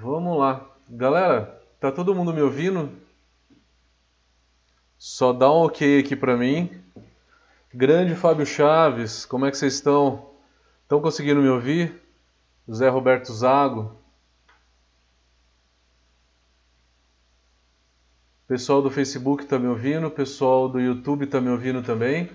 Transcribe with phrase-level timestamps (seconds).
[0.00, 0.66] Vamos lá.
[0.90, 2.92] Galera, tá todo mundo me ouvindo?
[4.98, 6.82] Só dá um ok aqui pra mim.
[7.72, 10.30] Grande Fábio Chaves, como é que vocês estão?
[10.82, 12.02] Estão conseguindo me ouvir?
[12.68, 13.96] José Roberto Zago.
[18.46, 22.30] Pessoal do Facebook está me ouvindo, pessoal do YouTube está me ouvindo também.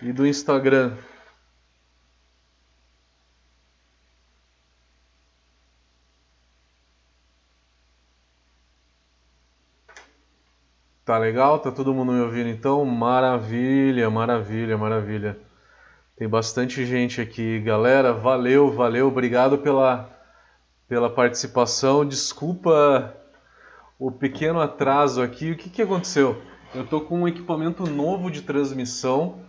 [0.00, 0.96] E do Instagram.
[11.08, 11.58] Tá legal?
[11.58, 12.84] Tá todo mundo me ouvindo então?
[12.84, 15.38] Maravilha, maravilha, maravilha.
[16.14, 18.12] Tem bastante gente aqui, galera.
[18.12, 20.10] Valeu, valeu, obrigado pela,
[20.86, 22.04] pela participação.
[22.04, 23.16] Desculpa
[23.98, 25.50] o pequeno atraso aqui.
[25.50, 26.42] O que, que aconteceu?
[26.74, 29.40] Eu tô com um equipamento novo de transmissão,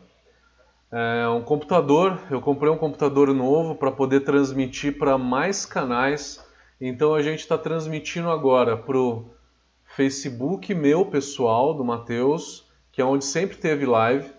[0.89, 2.17] é, um computador.
[2.31, 6.41] Eu comprei um computador novo para poder transmitir para mais canais.
[6.79, 9.37] Então a gente está transmitindo agora pro
[9.99, 14.31] Facebook meu pessoal, do Matheus, que é onde sempre teve live.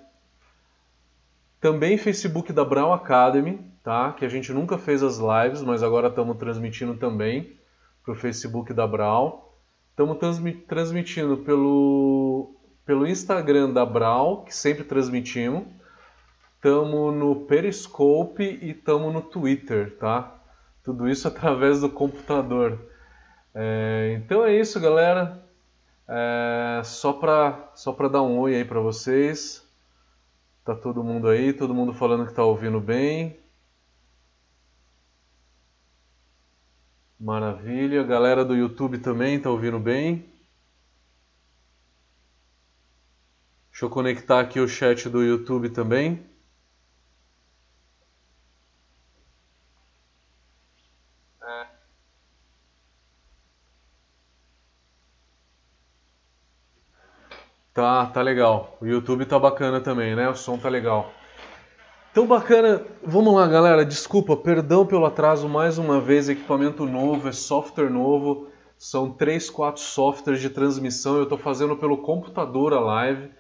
[1.61, 4.15] Também Facebook da Brown Academy, tá?
[4.15, 7.59] Que a gente nunca fez as lives, mas agora estamos transmitindo também
[8.03, 9.39] para o Facebook da Brown.
[9.91, 10.17] Estamos
[10.67, 12.55] transmitindo pelo,
[12.87, 15.65] pelo Instagram da Brown, que sempre transmitimos.
[16.55, 20.41] Estamos no Periscope e estamos no Twitter, tá?
[20.83, 22.81] Tudo isso através do computador.
[23.55, 25.50] É, então é isso, galera.
[26.13, 29.65] É, só para só para dar um oi aí para vocês.
[30.65, 33.39] Tá todo mundo aí, todo mundo falando que tá ouvindo bem.
[37.19, 38.03] Maravilha.
[38.03, 40.25] Galera do YouTube também tá ouvindo bem.
[43.71, 46.27] Deixa eu conectar aqui o chat do YouTube também.
[57.81, 58.77] Tá, tá legal.
[58.79, 60.29] O YouTube tá bacana também, né?
[60.29, 61.15] O som tá legal.
[62.13, 62.85] Então bacana.
[63.03, 63.87] Vamos lá, galera.
[63.87, 66.29] Desculpa, perdão pelo atraso mais uma vez.
[66.29, 68.49] Equipamento novo, é software novo.
[68.77, 71.17] São três, quatro softwares de transmissão.
[71.17, 73.31] Eu estou fazendo pelo computador a live.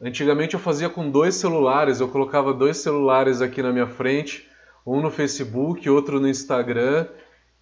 [0.00, 1.98] Antigamente eu fazia com dois celulares.
[1.98, 4.48] Eu colocava dois celulares aqui na minha frente,
[4.86, 7.08] um no Facebook, outro no Instagram,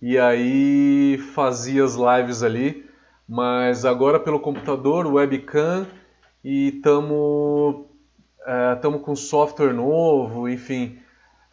[0.02, 2.84] e aí fazia as lives ali.
[3.26, 5.86] Mas agora pelo computador, webcam
[6.44, 7.86] e estamos
[8.76, 10.98] estamos é, com software novo, enfim,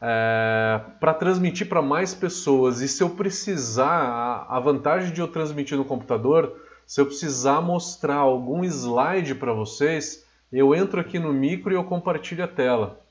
[0.02, 2.82] é, para transmitir para mais pessoas.
[2.82, 6.56] E se eu precisar, a, vantagem de eu transmitir no computador,
[6.86, 11.84] se eu precisar mostrar algum slide para vocês, eu entro aqui no micro e eu
[11.84, 13.02] compartilho a tela.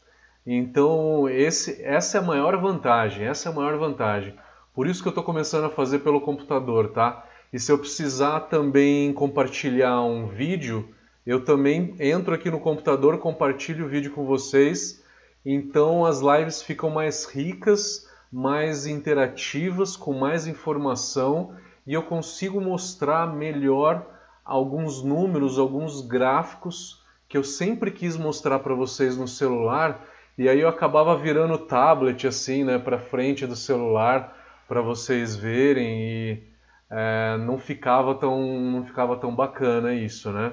[0.47, 4.35] Então, esse, essa é a maior vantagem, essa é a maior vantagem.
[4.73, 7.27] Por isso que eu estou começando a fazer pelo computador, tá?
[7.53, 10.89] E se eu precisar também compartilhar um vídeo,
[11.27, 15.03] eu também entro aqui no computador, compartilho o vídeo com vocês,
[15.45, 21.55] então as lives ficam mais ricas, mais interativas, com mais informação.
[21.87, 24.07] E eu consigo mostrar melhor
[24.45, 30.05] alguns números, alguns gráficos que eu sempre quis mostrar para vocês no celular.
[30.39, 34.37] E aí eu acabava virando o tablet assim, né, para frente do celular
[34.69, 36.01] para vocês verem.
[36.01, 36.43] E
[36.91, 40.53] é, não ficava tão não ficava tão bacana isso, né?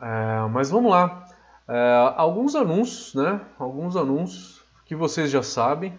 [0.00, 1.26] É, mas vamos lá.
[1.68, 3.40] É, alguns anúncios, né?
[3.58, 5.98] Alguns anúncios que vocês já sabem.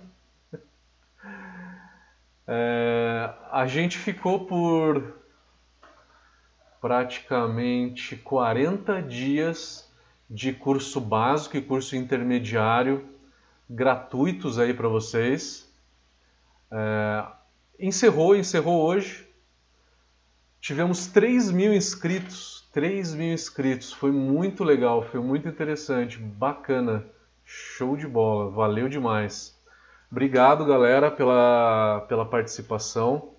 [2.47, 5.13] É, a gente ficou por
[6.81, 9.89] praticamente 40 dias
[10.29, 13.07] de curso básico e curso intermediário
[13.69, 15.72] gratuitos aí para vocês.
[16.72, 17.25] É,
[17.79, 19.28] encerrou, encerrou hoje.
[20.59, 27.06] Tivemos 3 mil inscritos 3 mil inscritos, foi muito legal, foi muito interessante, bacana,
[27.44, 29.59] show de bola, valeu demais.
[30.09, 33.31] Obrigado, galera, pela, pela participação.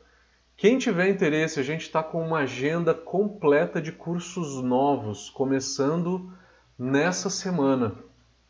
[0.54, 6.30] Quem tiver interesse, a gente está com uma agenda completa de cursos novos, começando
[6.78, 7.94] nessa semana.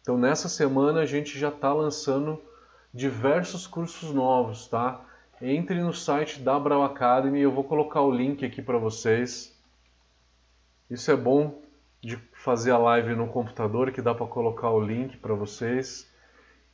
[0.00, 2.40] Então, nessa semana a gente já está lançando
[2.92, 5.00] diversos cursos novos, tá?
[5.40, 9.51] Entre no site da Brau Academy, eu vou colocar o link aqui para vocês.
[10.92, 11.58] Isso é bom
[12.02, 16.06] de fazer a live no computador, que dá para colocar o link para vocês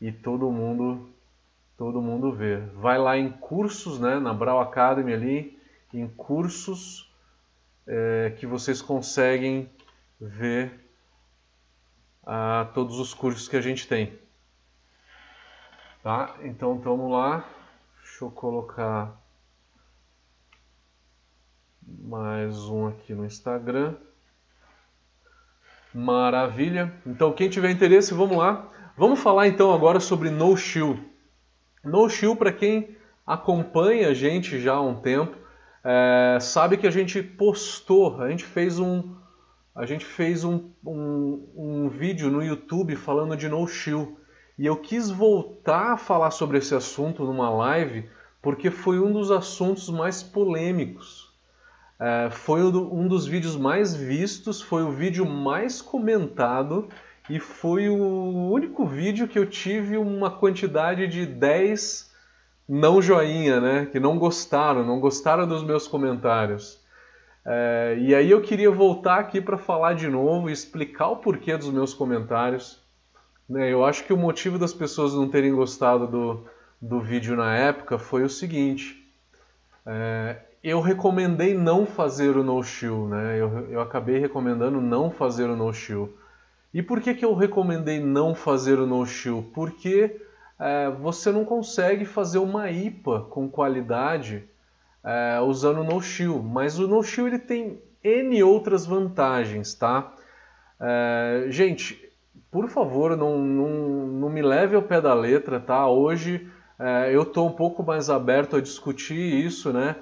[0.00, 1.08] e todo mundo
[1.76, 2.66] todo mundo ver.
[2.70, 5.62] Vai lá em cursos, né, na Brau Academy ali,
[5.94, 7.08] em cursos
[7.86, 9.70] é, que vocês conseguem
[10.20, 10.84] ver
[12.26, 14.18] a todos os cursos que a gente tem.
[16.02, 16.36] Tá?
[16.42, 17.48] Então vamos lá.
[18.02, 19.16] Deixa eu colocar
[21.86, 23.94] mais um aqui no Instagram.
[25.94, 26.92] Maravilha.
[27.06, 28.70] Então quem tiver interesse, vamos lá.
[28.96, 31.02] Vamos falar então agora sobre No Shield.
[31.84, 32.96] No Shield, para quem
[33.26, 35.36] acompanha a gente já há um tempo,
[35.84, 39.14] é, sabe que a gente postou, a gente fez um,
[39.74, 44.16] a gente fez um, um, um vídeo no YouTube falando de No Shield.
[44.58, 48.08] E eu quis voltar a falar sobre esse assunto numa live
[48.42, 51.27] porque foi um dos assuntos mais polêmicos.
[52.00, 56.88] É, foi um dos vídeos mais vistos, foi o vídeo mais comentado
[57.28, 62.08] e foi o único vídeo que eu tive uma quantidade de 10
[62.68, 63.86] não joinha, né?
[63.90, 66.78] Que não gostaram, não gostaram dos meus comentários.
[67.44, 71.56] É, e aí eu queria voltar aqui para falar de novo e explicar o porquê
[71.56, 72.78] dos meus comentários.
[73.48, 76.46] Né, eu acho que o motivo das pessoas não terem gostado do,
[76.82, 79.02] do vídeo na época foi o seguinte.
[79.86, 83.40] É, eu recomendei não fazer o no-shield, né?
[83.40, 86.12] Eu, eu acabei recomendando não fazer o no-shield.
[86.72, 89.48] E por que, que eu recomendei não fazer o no-shield?
[89.54, 90.20] Porque
[90.58, 94.44] é, você não consegue fazer uma IPA com qualidade
[95.04, 96.44] é, usando o no-shield.
[96.44, 100.12] Mas o no-shield ele tem N outras vantagens, tá?
[100.80, 102.10] É, gente,
[102.50, 103.68] por favor, não, não,
[104.06, 105.88] não me leve ao pé da letra, tá?
[105.88, 109.96] Hoje é, eu estou um pouco mais aberto a discutir isso, né?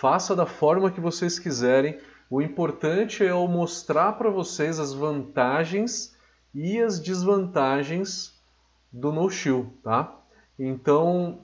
[0.00, 1.98] Faça da forma que vocês quiserem.
[2.30, 6.16] O importante é eu mostrar para vocês as vantagens
[6.54, 8.32] e as desvantagens
[8.92, 10.14] do no-shield, tá?
[10.56, 11.40] Então,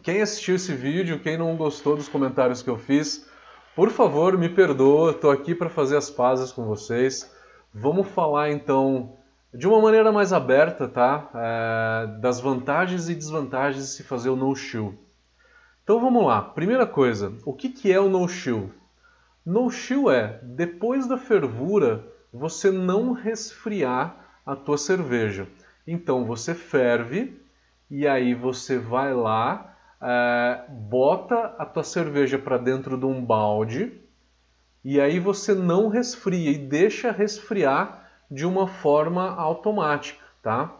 [0.00, 3.28] quem assistiu esse vídeo, quem não gostou dos comentários que eu fiz,
[3.74, 7.34] por favor, me perdoa, estou aqui para fazer as pazes com vocês.
[7.74, 9.16] Vamos falar então
[9.52, 11.28] de uma maneira mais aberta, tá?
[11.34, 14.96] É, das vantagens e desvantagens de se fazer o no-shield.
[15.82, 16.40] Então vamos lá.
[16.40, 18.72] Primeira coisa, o que, que é o no-shield?
[19.44, 25.48] No-shield é, depois da fervura, você não resfriar a tua cerveja.
[25.86, 27.40] Então você ferve
[27.90, 34.00] e aí você vai lá, é, bota a tua cerveja para dentro de um balde
[34.84, 40.72] e aí você não resfria e deixa resfriar de uma forma automática, tá?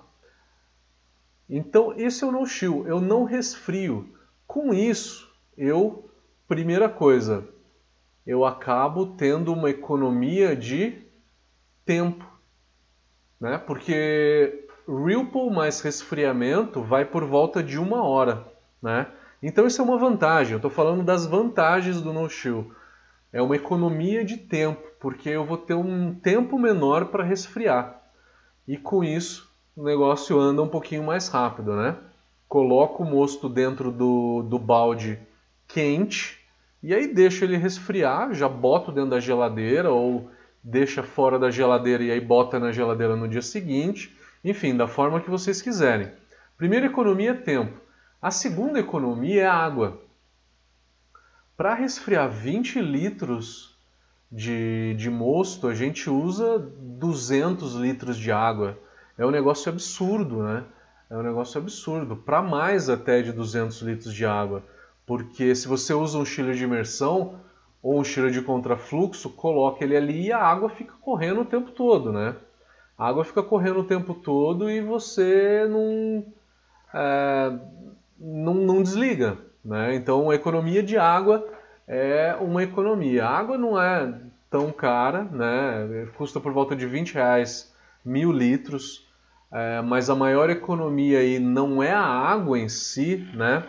[1.49, 4.09] Então, esse é o no-chill, eu não resfrio.
[4.53, 6.11] Com isso, eu,
[6.47, 7.49] primeira coisa,
[8.27, 11.07] eu acabo tendo uma economia de
[11.87, 12.23] tempo,
[13.41, 13.57] né?
[13.57, 18.47] Porque Ripple mais resfriamento vai por volta de uma hora,
[18.83, 19.07] né?
[19.43, 22.75] Então isso é uma vantagem, eu estou falando das vantagens do no-chill.
[23.33, 28.03] É uma economia de tempo porque eu vou ter um tempo menor para resfriar.
[28.69, 31.97] E com isso, o negócio anda um pouquinho mais rápido, né?
[32.53, 35.19] Coloco o mosto dentro do, do balde
[35.67, 36.39] quente
[36.83, 40.31] e aí deixo ele resfriar, já boto dentro da geladeira ou
[40.63, 44.15] deixa fora da geladeira e aí bota na geladeira no dia seguinte.
[44.45, 46.13] Enfim, da forma que vocês quiserem.
[46.59, 47.81] Primeira economia é tempo.
[48.21, 50.03] A segunda economia é água.
[51.57, 53.79] Para resfriar 20 litros
[54.31, 58.79] de, de mosto, a gente usa 200 litros de água.
[59.17, 60.67] É um negócio absurdo, né?
[61.13, 62.17] É um negócio absurdo.
[62.17, 64.63] Para mais até de 200 litros de água.
[65.07, 67.39] Porque se você usa um chiller de imersão
[67.83, 71.71] ou um chiller de contrafluxo, coloca ele ali e a água fica correndo o tempo
[71.73, 72.35] todo, né?
[72.97, 76.25] A água fica correndo o tempo todo e você não,
[76.95, 77.59] é,
[78.19, 79.37] não, não desliga.
[79.63, 79.95] Né?
[79.95, 81.47] Então, a economia de água
[81.87, 83.27] é uma economia.
[83.27, 84.19] A água não é
[84.51, 86.09] tão cara, né?
[86.17, 87.71] custa por volta de 20 reais
[88.03, 89.12] mil litros,
[89.53, 93.63] é, mas a maior economia aí não é a água em si, né?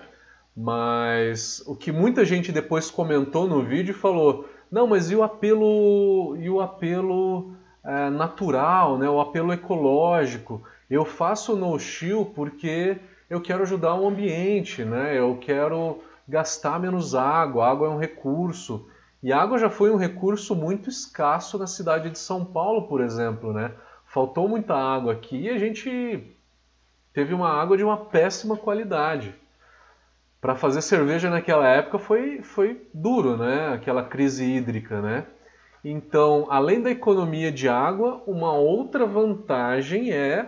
[0.56, 6.38] mas o que muita gente depois comentou no vídeo falou, não, mas e o apelo,
[6.38, 9.10] e o apelo é, natural, né?
[9.10, 10.62] o apelo ecológico?
[10.90, 12.98] Eu faço no chill porque
[13.30, 15.18] eu quero ajudar o ambiente, né?
[15.18, 18.88] eu quero gastar menos água, a água é um recurso.
[19.22, 23.02] E a água já foi um recurso muito escasso na cidade de São Paulo, por
[23.02, 23.72] exemplo, né?
[24.13, 26.24] Faltou muita água aqui e a gente
[27.12, 29.34] teve uma água de uma péssima qualidade.
[30.39, 33.74] Para fazer cerveja naquela época foi, foi duro, né?
[33.74, 35.25] Aquela crise hídrica, né?
[35.84, 40.48] Então, além da economia de água, uma outra vantagem é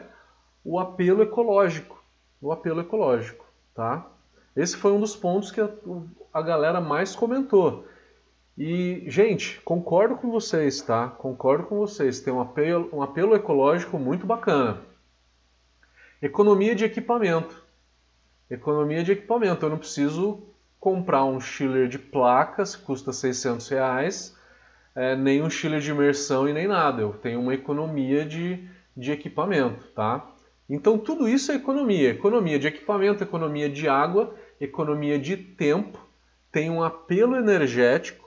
[0.63, 2.03] o apelo ecológico.
[2.39, 4.05] O apelo ecológico, tá?
[4.55, 5.69] Esse foi um dos pontos que a,
[6.31, 7.87] a galera mais comentou.
[8.57, 11.09] E, gente, concordo com vocês, tá?
[11.09, 12.21] Concordo com vocês.
[12.21, 14.81] Tem um apelo, um apelo ecológico muito bacana.
[16.21, 17.63] Economia de equipamento.
[18.49, 19.65] Economia de equipamento.
[19.65, 20.41] Eu não preciso
[20.79, 24.37] comprar um chiller de placas custa 600 reais,
[24.95, 27.01] é, nem um chiller de imersão e nem nada.
[27.01, 28.63] Eu tenho uma economia de,
[28.95, 30.31] de equipamento, tá?
[30.69, 32.11] Então tudo isso é economia.
[32.11, 35.99] Economia de equipamento, economia de água, economia de tempo,
[36.51, 38.24] tem um apelo energético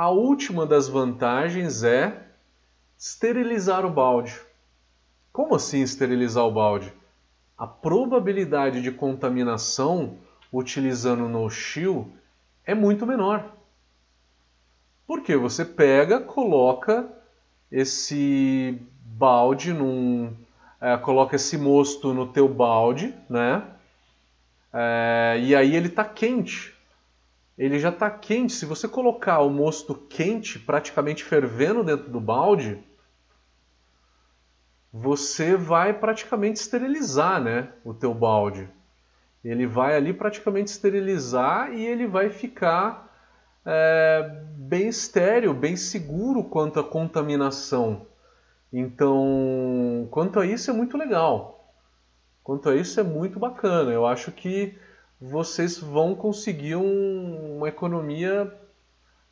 [0.00, 2.22] a última das vantagens é
[2.98, 4.40] esterilizar o balde.
[5.30, 6.90] Como assim esterilizar o balde?
[7.58, 10.16] A probabilidade de contaminação
[10.50, 12.10] utilizando no shield
[12.64, 13.44] é muito menor.
[15.06, 17.06] Porque você pega, coloca
[17.70, 20.32] esse balde num.
[20.80, 23.62] É, coloca esse mosto no teu balde, né?
[24.72, 26.74] É, e aí ele está quente
[27.60, 28.54] ele já está quente.
[28.54, 32.82] Se você colocar o mosto quente, praticamente fervendo dentro do balde,
[34.90, 38.66] você vai praticamente esterilizar né, o teu balde.
[39.44, 43.14] Ele vai ali praticamente esterilizar e ele vai ficar
[43.66, 48.06] é, bem estéreo, bem seguro quanto à contaminação.
[48.72, 51.74] Então, quanto a isso é muito legal.
[52.42, 53.90] Quanto a isso é muito bacana.
[53.90, 54.78] Eu acho que
[55.20, 58.50] vocês vão conseguir um, uma economia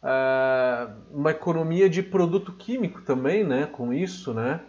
[0.02, 3.66] uh, uma economia de produto químico também, né?
[3.66, 4.61] Com isso, né?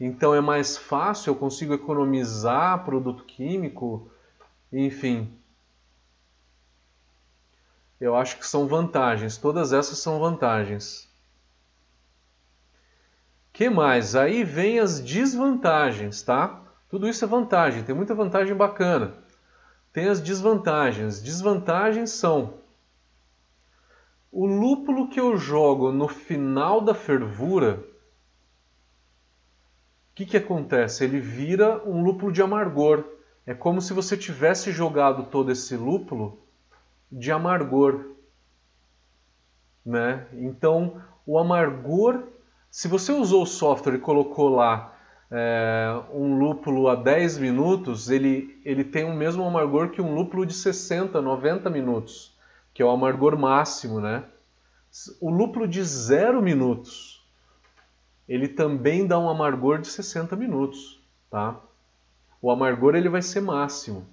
[0.00, 4.10] Então é mais fácil, eu consigo economizar produto químico,
[4.72, 5.32] enfim.
[8.00, 11.08] Eu acho que são vantagens, todas essas são vantagens.
[13.52, 14.16] Que mais?
[14.16, 16.60] Aí vem as desvantagens, tá?
[16.90, 19.23] Tudo isso é vantagem, tem muita vantagem bacana
[19.94, 21.22] tem as desvantagens.
[21.22, 22.54] Desvantagens são
[24.30, 27.74] o lúpulo que eu jogo no final da fervura.
[30.10, 31.04] O que, que acontece?
[31.04, 33.04] Ele vira um lúpulo de amargor.
[33.46, 36.40] É como se você tivesse jogado todo esse lúpulo
[37.10, 38.04] de amargor.
[39.86, 40.26] Né?
[40.32, 42.24] Então, o amargor,
[42.68, 44.93] se você usou o software e colocou lá
[45.36, 50.46] é, um lúpulo a 10 minutos, ele, ele tem o mesmo amargor que um lúpulo
[50.46, 52.32] de 60, 90 minutos,
[52.72, 54.22] que é o amargor máximo, né?
[55.20, 57.20] O lúpulo de 0 minutos,
[58.28, 61.60] ele também dá um amargor de 60 minutos, tá?
[62.40, 64.06] O amargor ele vai ser máximo.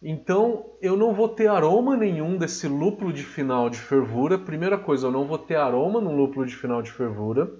[0.00, 4.38] Então, eu não vou ter aroma nenhum desse lúpulo de final de fervura.
[4.38, 7.50] Primeira coisa, eu não vou ter aroma no lúpulo de final de fervura.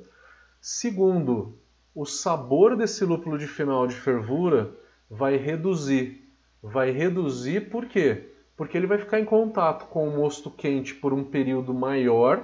[0.61, 1.59] Segundo,
[1.95, 4.75] o sabor desse lúpulo de final de fervura
[5.09, 6.29] vai reduzir.
[6.61, 8.31] Vai reduzir por quê?
[8.57, 12.43] Porque ele vai ficar em contato com o mosto quente por um período maior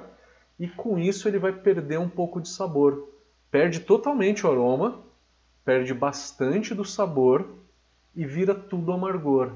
[0.58, 3.08] e com isso ele vai perder um pouco de sabor.
[3.50, 5.00] Perde totalmente o aroma,
[5.64, 7.48] perde bastante do sabor
[8.14, 9.52] e vira tudo amargor.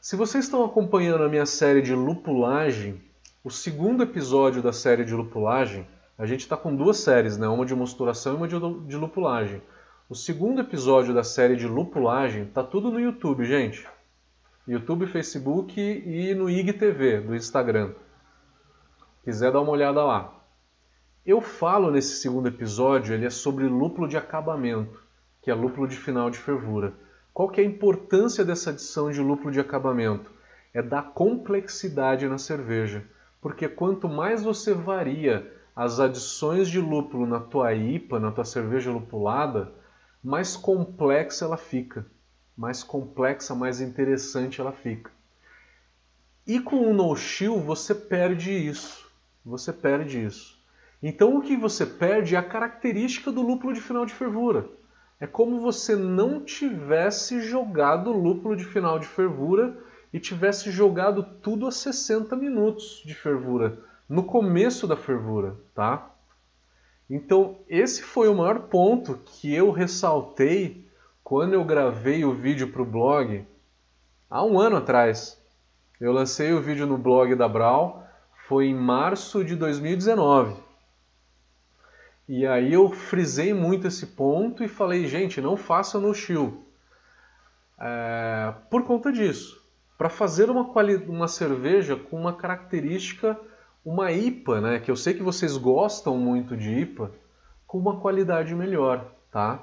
[0.00, 3.00] Se vocês estão acompanhando a minha série de lupulagem,
[3.42, 7.48] o segundo episódio da série de lupulagem a gente está com duas séries, né?
[7.48, 9.60] uma de mosturação e uma de, de lupulagem.
[10.08, 13.88] O segundo episódio da série de lupulagem está tudo no YouTube, gente.
[14.66, 17.92] YouTube, Facebook e no IGTV do Instagram.
[19.24, 20.40] Quiser dar uma olhada lá.
[21.26, 25.02] Eu falo nesse segundo episódio, ele é sobre lúpulo de acabamento,
[25.42, 26.94] que é lúpulo de final de fervura.
[27.32, 30.30] Qual que é a importância dessa adição de lúpulo de acabamento?
[30.72, 33.04] É dar complexidade na cerveja,
[33.40, 38.92] porque quanto mais você varia as adições de lúpulo na tua IPA, na tua cerveja
[38.92, 39.72] lupulada,
[40.22, 42.06] mais complexa ela fica.
[42.56, 45.10] Mais complexa, mais interessante ela fica.
[46.46, 49.10] E com o no-chill você perde isso.
[49.44, 50.62] Você perde isso.
[51.02, 54.68] Então o que você perde é a característica do lúpulo de final de fervura.
[55.18, 59.76] É como você não tivesse jogado lúpulo de final de fervura
[60.12, 66.10] e tivesse jogado tudo a 60 minutos de fervura no começo da fervura, tá?
[67.08, 70.88] Então, esse foi o maior ponto que eu ressaltei
[71.22, 73.46] quando eu gravei o vídeo para o blog
[74.28, 75.40] há um ano atrás.
[76.00, 78.06] Eu lancei o vídeo no blog da Brau,
[78.48, 80.62] foi em março de 2019.
[82.28, 86.64] E aí eu frisei muito esse ponto e falei, gente, não faça no chill.
[87.78, 89.62] É, por conta disso.
[89.96, 90.62] Para fazer uma,
[91.06, 93.38] uma cerveja com uma característica
[93.84, 97.12] uma IPA, né, que eu sei que vocês gostam muito de IPA,
[97.66, 99.62] com uma qualidade melhor, tá?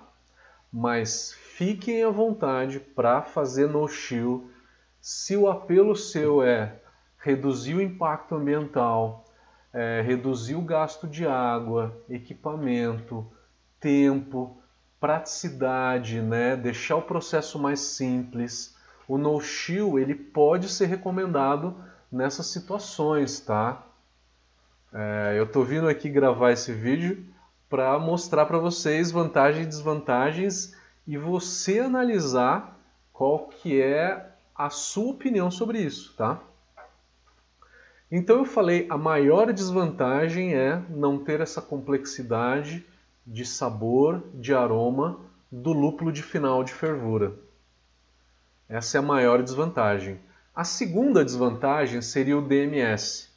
[0.71, 4.49] Mas fiquem à vontade para fazer no chill.
[5.01, 6.79] Se o apelo seu é
[7.17, 9.25] reduzir o impacto ambiental,
[9.73, 13.25] é, reduzir o gasto de água, equipamento,
[13.79, 14.61] tempo,
[14.99, 16.55] praticidade, né?
[16.55, 18.75] deixar o processo mais simples.
[19.07, 21.75] O no-shield ele pode ser recomendado
[22.11, 23.83] nessas situações, tá?
[24.93, 27.25] É, eu estou vindo aqui gravar esse vídeo
[27.69, 30.75] para mostrar para vocês vantagens e desvantagens
[31.07, 32.77] e você analisar
[33.13, 36.41] qual que é a sua opinião sobre isso, tá?
[38.11, 42.85] Então eu falei, a maior desvantagem é não ter essa complexidade
[43.25, 45.19] de sabor, de aroma
[45.49, 47.33] do lúpulo de final de fervura.
[48.67, 50.19] Essa é a maior desvantagem.
[50.53, 53.30] A segunda desvantagem seria o DMS.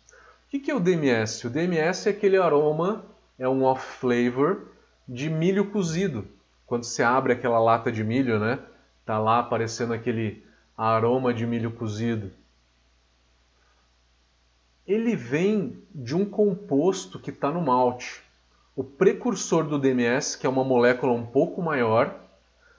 [0.55, 1.47] O que é o DMS?
[1.47, 3.05] O DMS é aquele aroma,
[3.39, 4.69] é um off-flavor
[5.07, 6.27] de milho cozido.
[6.65, 8.59] Quando você abre aquela lata de milho, né?
[9.05, 10.43] Tá lá aparecendo aquele
[10.77, 12.31] aroma de milho cozido
[14.87, 18.23] ele vem de um composto que está no malte.
[18.77, 22.15] O precursor do DMS, que é uma molécula um pouco maior,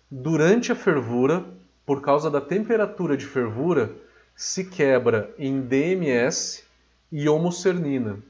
[0.10, 1.44] durante a fervura,
[1.86, 3.92] por causa da temperatura de fervura,
[4.36, 6.64] se quebra em DMS
[7.18, 8.22] e homocernina.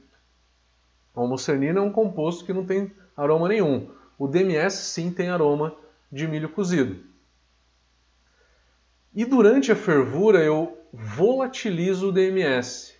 [1.15, 3.89] Homocernina é um composto que não tem aroma nenhum.
[4.15, 5.75] O DMS sim tem aroma
[6.11, 7.03] de milho cozido.
[9.11, 12.93] E durante a fervura eu volatilizo o DMS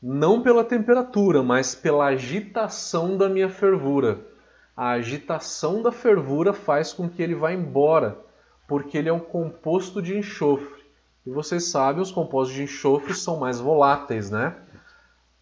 [0.00, 4.20] não pela temperatura, mas pela agitação da minha fervura.
[4.76, 8.18] A agitação da fervura faz com que ele vá embora,
[8.68, 10.84] porque ele é um composto de enxofre.
[11.24, 14.67] E vocês sabem, os compostos de enxofre são mais voláteis, né?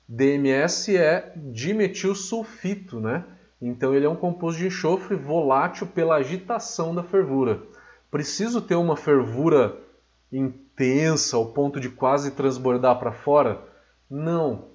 [0.09, 3.25] DMS é dimetilsulfito, né?
[3.61, 7.63] Então ele é um composto de enxofre volátil pela agitação da fervura.
[8.11, 9.77] Preciso ter uma fervura
[10.33, 13.63] intensa ao ponto de quase transbordar para fora?
[14.09, 14.69] Não.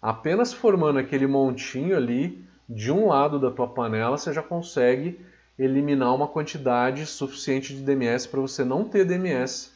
[0.00, 5.20] Apenas formando aquele montinho ali de um lado da tua panela, você já consegue
[5.58, 9.70] eliminar uma quantidade suficiente de DMS para você não ter DMS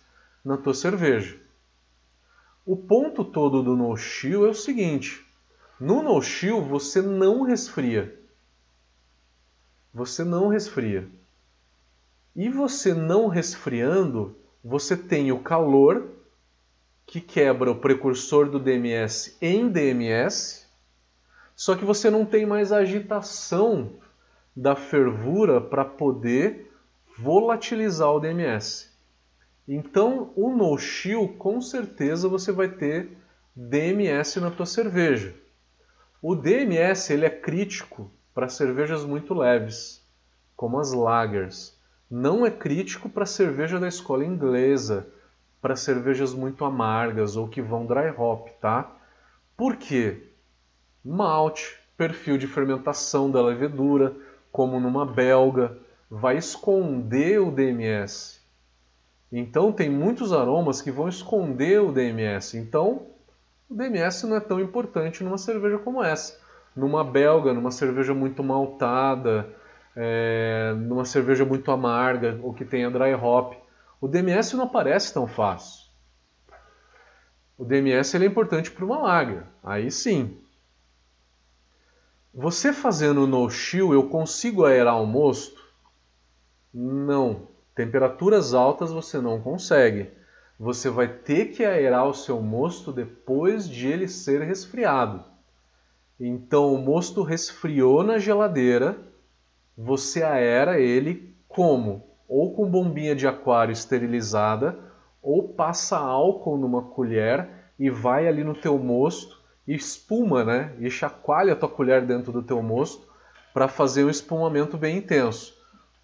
[0.44, 1.36] na tua cerveja.
[2.66, 5.24] O ponto todo do no-chill é o seguinte:
[5.78, 8.18] no no-chill você não resfria.
[9.94, 11.08] Você não resfria.
[12.34, 16.08] E você não resfriando, você tem o calor
[17.06, 20.66] que quebra o precursor do DMS em DMS,
[21.54, 23.92] só que você não tem mais agitação
[24.56, 26.72] da fervura para poder
[27.16, 28.90] volatilizar o DMS.
[29.68, 33.16] Então, o no chill, com certeza você vai ter
[33.54, 35.34] DMS na tua cerveja.
[36.22, 40.04] O DMS ele é crítico para cervejas muito leves,
[40.54, 41.76] como as lagers.
[42.10, 45.06] Não é crítico para cerveja da escola inglesa,
[45.60, 48.92] para cervejas muito amargas ou que vão dry hop, tá?
[49.56, 50.28] Por quê?
[51.04, 54.14] Malte, perfil de fermentação da levedura,
[54.52, 55.76] como numa belga,
[56.10, 58.35] vai esconder o DMS.
[59.30, 62.56] Então tem muitos aromas que vão esconder o DMS.
[62.56, 63.06] Então
[63.68, 66.38] o DMS não é tão importante numa cerveja como essa.
[66.74, 69.48] Numa belga, numa cerveja muito maltada,
[69.96, 73.54] é, numa cerveja muito amarga ou que tenha dry hop,
[74.00, 75.86] o DMS não aparece tão fácil.
[77.58, 80.38] O DMS ele é importante para uma lager, aí sim.
[82.34, 85.58] Você fazendo no chill, eu consigo aerar o mosto?
[86.72, 87.48] Não.
[87.76, 90.10] Temperaturas altas você não consegue.
[90.58, 95.22] Você vai ter que aerar o seu mosto depois de ele ser resfriado.
[96.18, 98.98] Então o mosto resfriou na geladeira,
[99.76, 102.16] você aera ele como?
[102.28, 104.78] ou com bombinha de aquário esterilizada,
[105.22, 110.74] ou passa álcool numa colher e vai ali no teu mosto e espuma, né?
[110.78, 113.06] E chacoalha a tua colher dentro do teu mosto
[113.52, 115.55] para fazer um espumamento bem intenso.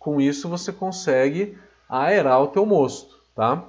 [0.03, 1.57] Com isso você consegue
[1.89, 3.65] aerar o teu mosto, tá?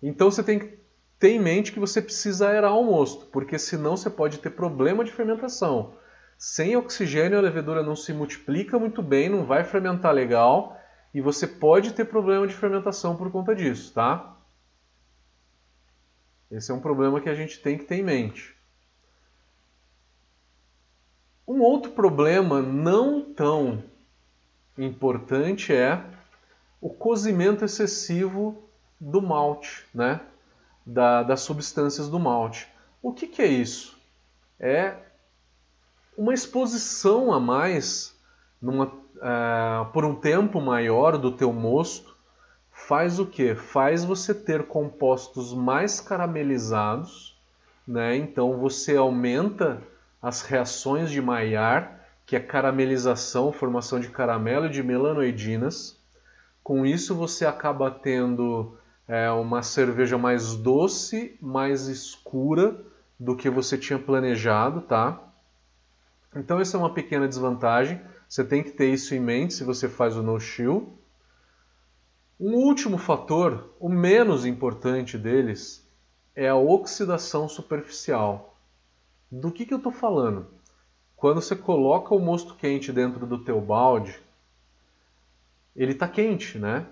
[0.00, 0.78] Então você tem que
[1.18, 5.02] ter em mente que você precisa aerar o mosto, porque senão você pode ter problema
[5.02, 5.94] de fermentação.
[6.38, 10.78] Sem oxigênio a levedura não se multiplica muito bem, não vai fermentar legal
[11.12, 14.36] e você pode ter problema de fermentação por conta disso, tá?
[16.48, 18.56] Esse é um problema que a gente tem que ter em mente.
[21.48, 23.89] Um outro problema não tão
[24.78, 26.02] importante é
[26.80, 28.62] o cozimento excessivo
[28.98, 30.20] do malte, né?
[30.84, 32.68] Da, das substâncias do malte.
[33.02, 33.98] O que, que é isso?
[34.58, 34.94] É
[36.16, 38.14] uma exposição a mais
[38.60, 42.16] numa, uh, por um tempo maior do teu mosto
[42.72, 43.54] faz o que?
[43.54, 47.38] Faz você ter compostos mais caramelizados,
[47.86, 48.16] né?
[48.16, 49.80] Então você aumenta
[50.20, 51.88] as reações de Maillard,
[52.30, 56.00] que é caramelização, formação de caramelo e de melanoidinas.
[56.62, 62.80] Com isso você acaba tendo é, uma cerveja mais doce, mais escura
[63.18, 65.20] do que você tinha planejado, tá?
[66.32, 68.00] Então essa é uma pequena desvantagem.
[68.28, 70.96] Você tem que ter isso em mente se você faz o no-chill.
[72.38, 75.84] Um último fator, o menos importante deles,
[76.36, 78.56] é a oxidação superficial.
[79.32, 80.59] Do que, que eu estou falando?
[81.20, 84.18] Quando você coloca o mosto quente dentro do teu balde,
[85.76, 86.86] ele está quente, né?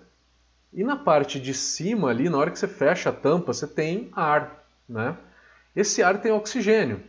[0.73, 4.11] E na parte de cima ali, na hora que você fecha a tampa, você tem
[4.12, 5.17] ar, né?
[5.75, 7.03] Esse ar tem oxigênio.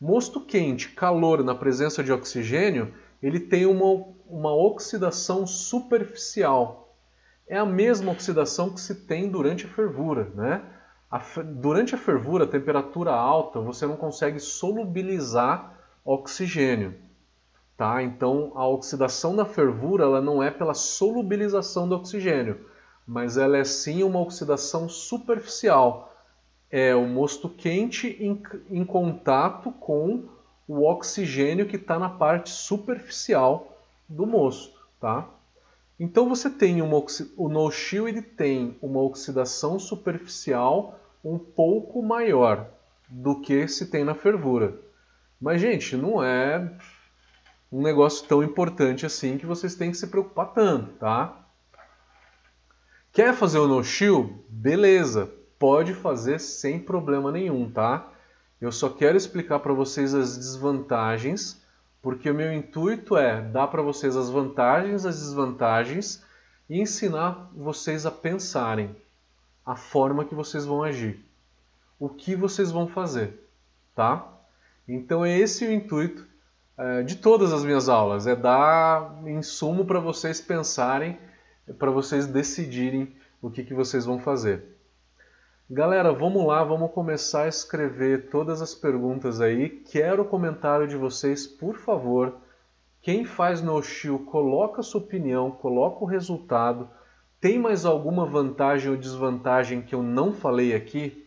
[0.00, 6.86] Mosto quente, calor na presença de oxigênio, ele tem uma, uma oxidação superficial
[7.48, 10.30] é a mesma oxidação que se tem durante a fervura.
[10.34, 10.62] Né?
[11.10, 15.75] A, durante a fervura, a temperatura alta, você não consegue solubilizar
[16.06, 16.94] oxigênio.
[17.76, 18.02] Tá?
[18.02, 22.58] Então, a oxidação da fervura ela não é pela solubilização do oxigênio,
[23.06, 26.14] mas ela é sim uma oxidação superficial.
[26.70, 30.24] É o mosto quente em, em contato com
[30.66, 33.76] o oxigênio que está na parte superficial
[34.08, 34.76] do mosto.
[34.98, 35.28] Tá?
[36.00, 37.04] Então você tem uma,
[37.36, 42.68] o no-chill ele tem uma oxidação superficial um pouco maior
[43.08, 44.85] do que se tem na fervura.
[45.40, 46.70] Mas gente, não é
[47.70, 51.44] um negócio tão importante assim que vocês têm que se preocupar tanto, tá?
[53.12, 54.44] Quer fazer o no-chill?
[54.48, 58.08] Beleza, pode fazer sem problema nenhum, tá?
[58.60, 61.60] Eu só quero explicar para vocês as desvantagens
[62.06, 66.22] porque o meu intuito é dar para vocês as vantagens, as desvantagens
[66.70, 68.94] e ensinar vocês a pensarem
[69.64, 71.18] a forma que vocês vão agir,
[71.98, 73.44] o que vocês vão fazer,
[73.92, 74.35] tá?
[74.88, 76.26] Então é esse o intuito
[76.78, 81.18] é, de todas as minhas aulas, é dar insumo para vocês pensarem,
[81.78, 84.76] para vocês decidirem o que, que vocês vão fazer.
[85.68, 89.68] Galera, vamos lá, vamos começar a escrever todas as perguntas aí.
[89.68, 92.36] Quero o comentário de vocês, por favor.
[93.02, 96.88] Quem faz no Shield, coloca sua opinião, coloca o resultado.
[97.40, 101.26] Tem mais alguma vantagem ou desvantagem que eu não falei aqui?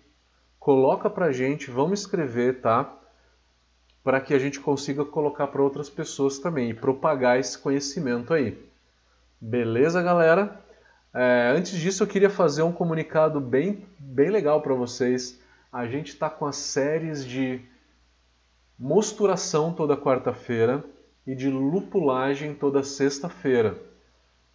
[0.58, 2.99] Coloca pra gente, vamos escrever, tá?
[4.10, 8.58] Para que a gente consiga colocar para outras pessoas também e propagar esse conhecimento aí.
[9.40, 10.60] Beleza, galera?
[11.14, 15.40] É, antes disso, eu queria fazer um comunicado bem, bem legal para vocês.
[15.72, 17.62] A gente está com as séries de
[18.80, 20.84] mosturação toda quarta-feira
[21.28, 23.78] e de lupulagem toda sexta-feira.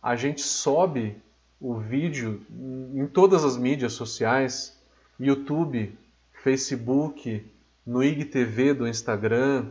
[0.03, 1.17] A gente sobe
[1.61, 2.45] o vídeo
[2.93, 4.77] em todas as mídias sociais,
[5.17, 5.97] YouTube,
[6.43, 7.54] Facebook,
[7.87, 9.67] no IGTV do Instagram.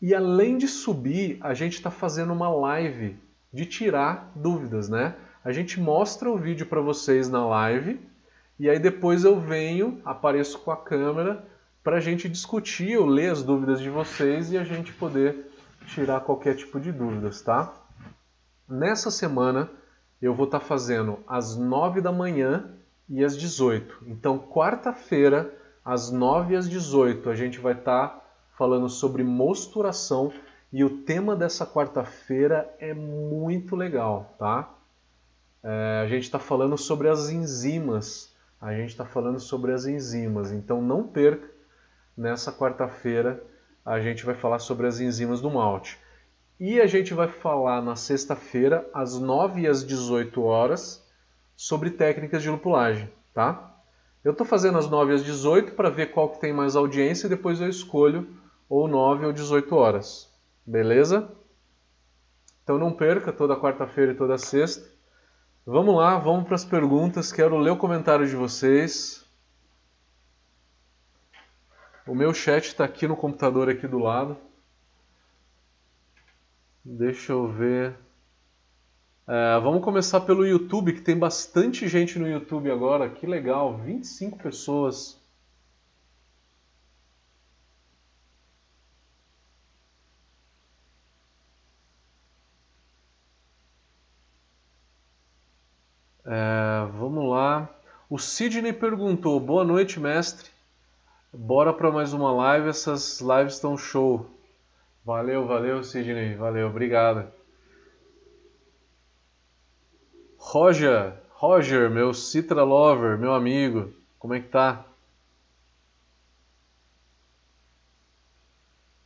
[0.00, 3.16] E além de subir, a gente está fazendo uma live
[3.52, 5.14] de tirar dúvidas, né?
[5.46, 8.00] a gente mostra o vídeo para vocês na live
[8.58, 11.46] e aí depois eu venho, apareço com a câmera
[11.84, 15.48] para a gente discutir ou ler as dúvidas de vocês e a gente poder
[15.86, 17.72] tirar qualquer tipo de dúvidas, tá?
[18.68, 19.70] Nessa semana
[20.20, 22.68] eu vou estar tá fazendo às 9 da manhã
[23.08, 24.02] e às 18.
[24.08, 25.54] Então, quarta-feira,
[25.86, 28.22] às 9 e às 18, a gente vai estar tá
[28.58, 30.30] falando sobre mosturação
[30.70, 34.76] e o tema dessa quarta-feira é muito legal, tá?
[35.66, 38.32] é, a gente está falando sobre as enzimas.
[38.60, 40.52] A gente está falando sobre as enzimas.
[40.52, 41.50] Então não perca,
[42.16, 43.42] nessa quarta-feira
[43.84, 45.98] a gente vai falar sobre as enzimas do malte.
[46.58, 51.04] E a gente vai falar na sexta-feira, às 9 e às 18 horas,
[51.54, 53.75] sobre técnicas de lupulagem, tá?
[54.26, 57.26] Eu estou fazendo às 9 e às 18 para ver qual que tem mais audiência
[57.28, 58.36] e depois eu escolho
[58.68, 60.28] ou 9 ou 18 horas.
[60.66, 61.30] Beleza?
[62.60, 64.84] Então não perca toda quarta-feira e toda sexta.
[65.64, 67.30] Vamos lá, vamos para as perguntas.
[67.30, 69.24] Quero ler o comentário de vocês.
[72.04, 74.36] O meu chat está aqui no computador aqui do lado.
[76.84, 77.96] Deixa eu ver.
[79.28, 83.08] É, vamos começar pelo YouTube, que tem bastante gente no YouTube agora.
[83.10, 85.20] Que legal, 25 pessoas.
[96.24, 97.68] É, vamos lá.
[98.08, 100.50] O Sidney perguntou: Boa noite, mestre.
[101.32, 102.68] Bora para mais uma live.
[102.68, 104.26] Essas lives estão show.
[105.04, 106.34] Valeu, valeu, Sidney.
[106.36, 107.28] Valeu, obrigado.
[110.48, 114.86] Roger, Roger, meu Citra Lover, meu amigo, como é que tá?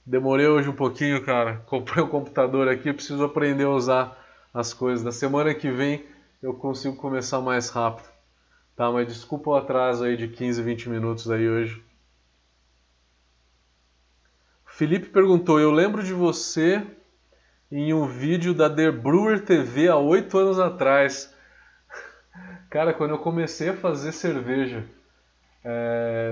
[0.05, 1.57] Demorei hoje um pouquinho, cara.
[1.65, 4.23] Comprei um computador aqui, preciso aprender a usar
[4.53, 5.03] as coisas.
[5.03, 6.05] Da semana que vem
[6.43, 8.11] eu consigo começar mais rápido.
[8.77, 11.83] Tá, mas desculpa o atraso aí de 15, 20 minutos aí hoje.
[14.67, 16.87] Felipe perguntou: Eu lembro de você
[17.71, 21.33] em um vídeo da The Brewer TV há oito anos atrás.
[22.69, 24.85] Cara, quando eu comecei a fazer cerveja,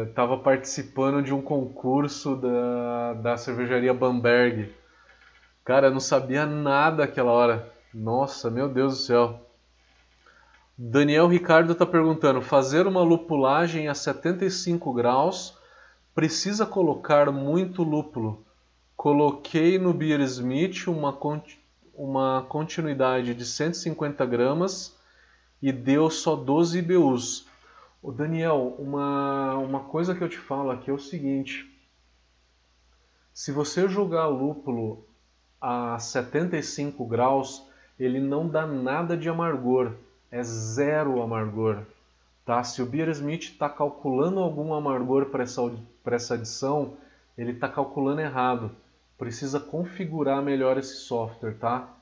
[0.09, 4.75] estava é, participando de um concurso da, da cervejaria Bamberg.
[5.65, 7.73] Cara, eu não sabia nada aquela hora.
[7.95, 9.41] Nossa, meu Deus do céu.
[10.77, 15.57] Daniel Ricardo está perguntando: fazer uma lupulagem a 75 graus
[16.15, 18.45] precisa colocar muito lúpulo.
[18.99, 21.17] Coloquei no Beer Smith uma,
[21.95, 24.95] uma continuidade de 150 gramas
[25.63, 27.47] e deu só 12 IBUs.
[28.03, 31.73] O Daniel, uma, uma coisa que eu te falo aqui é o seguinte:
[33.33, 35.07] se você jogar lúpulo
[35.61, 37.65] a 75 graus,
[38.01, 39.95] ele não dá nada de amargor
[40.31, 41.85] é zero amargor.
[42.45, 42.63] Tá?
[42.63, 45.63] Se o Beer Smith está calculando algum amargor para essa,
[46.05, 46.95] essa adição,
[47.37, 48.71] ele está calculando errado.
[49.19, 51.59] Precisa configurar melhor esse software.
[51.59, 51.95] Tá?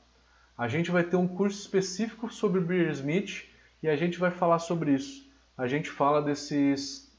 [0.56, 3.44] A gente vai ter um curso específico sobre Beer Smith
[3.82, 5.28] e a gente vai falar sobre isso.
[5.58, 7.12] A gente fala desses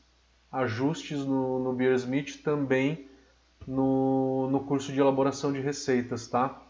[0.52, 3.10] ajustes no, no Beer Smith também
[3.68, 6.62] no, no curso de elaboração de receitas, tá?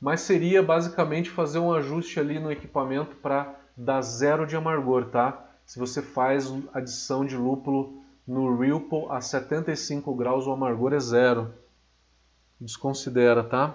[0.00, 5.44] mas seria basicamente fazer um ajuste ali no equipamento para dar zero de amargor, tá?
[5.66, 11.52] Se você faz adição de lúpulo no Ripple a 75 graus, o amargor é zero.
[12.60, 13.74] Desconsidera, tá?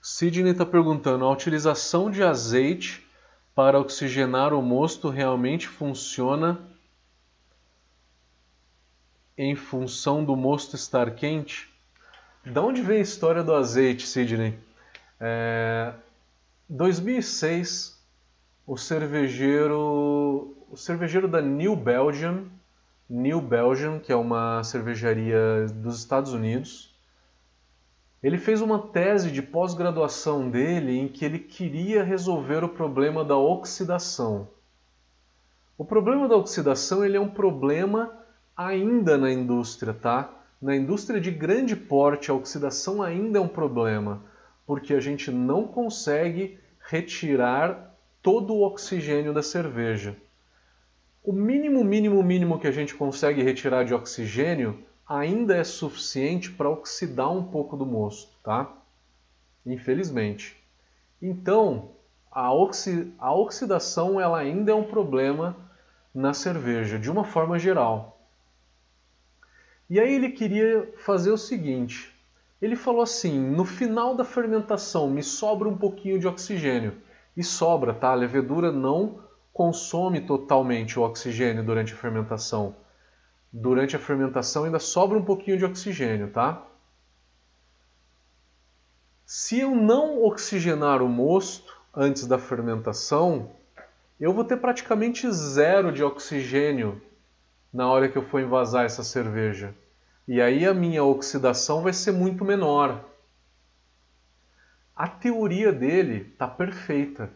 [0.00, 3.06] Sidney está perguntando: a utilização de azeite
[3.54, 6.58] para oxigenar o mosto realmente funciona
[9.38, 11.72] em função do mosto estar quente?
[12.44, 14.58] Da onde vem a história do azeite, Sidney?
[15.20, 15.92] É,
[16.68, 18.02] 2006,
[18.66, 22.48] o cervejeiro, o cervejeiro da New Belgium,
[23.08, 26.92] New Belgium, que é uma cervejaria dos Estados Unidos,
[28.22, 33.36] ele fez uma tese de pós-graduação dele em que ele queria resolver o problema da
[33.36, 34.48] oxidação.
[35.76, 38.16] O problema da oxidação ele é um problema
[38.56, 40.30] ainda na indústria, tá?
[40.60, 44.22] Na indústria de grande porte, a oxidação ainda é um problema,
[44.64, 50.16] porque a gente não consegue retirar todo o oxigênio da cerveja.
[51.24, 56.68] O mínimo, mínimo, mínimo que a gente consegue retirar de oxigênio ainda é suficiente para
[56.68, 58.72] oxidar um pouco do mosto, tá?
[59.64, 60.56] Infelizmente.
[61.20, 61.90] Então,
[62.28, 65.56] a, oxi a oxidação ela ainda é um problema
[66.12, 68.20] na cerveja, de uma forma geral.
[69.88, 72.12] E aí ele queria fazer o seguinte:
[72.60, 76.94] ele falou assim, no final da fermentação me sobra um pouquinho de oxigênio.
[77.36, 78.10] E sobra, tá?
[78.10, 79.20] A levedura não
[79.52, 82.74] consome totalmente o oxigênio durante a fermentação.
[83.52, 86.62] Durante a fermentação ainda sobra um pouquinho de oxigênio, tá?
[89.26, 93.50] Se eu não oxigenar o mosto antes da fermentação,
[94.18, 97.00] eu vou ter praticamente zero de oxigênio
[97.72, 99.74] na hora que eu for envasar essa cerveja.
[100.28, 103.04] E aí a minha oxidação vai ser muito menor.
[104.94, 107.30] A teoria dele está perfeita,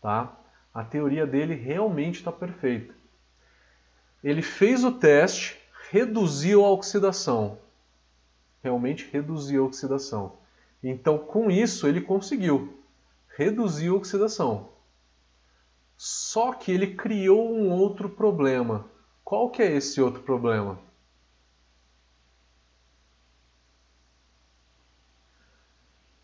[0.00, 0.34] tá?
[0.74, 2.92] A teoria dele realmente está perfeita.
[4.22, 5.56] Ele fez o teste,
[5.90, 7.58] reduziu a oxidação.
[8.62, 10.36] Realmente reduziu a oxidação.
[10.82, 12.82] Então, com isso, ele conseguiu
[13.36, 14.70] reduzir a oxidação.
[15.96, 18.84] Só que ele criou um outro problema.
[19.22, 20.78] Qual que é esse outro problema?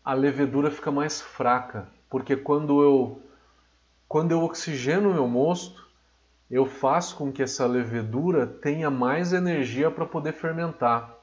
[0.03, 3.21] a levedura fica mais fraca, porque quando eu
[4.11, 5.87] quando eu oxigeno o meu mosto,
[6.49, 11.15] eu faço com que essa levedura tenha mais energia para poder fermentar.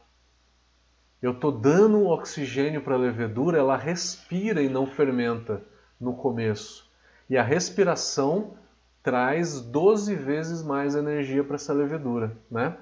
[1.20, 5.62] Eu estou dando oxigênio para a levedura, ela respira e não fermenta
[6.00, 6.90] no começo.
[7.28, 8.54] E a respiração
[9.02, 12.74] traz 12 vezes mais energia para essa levedura, né?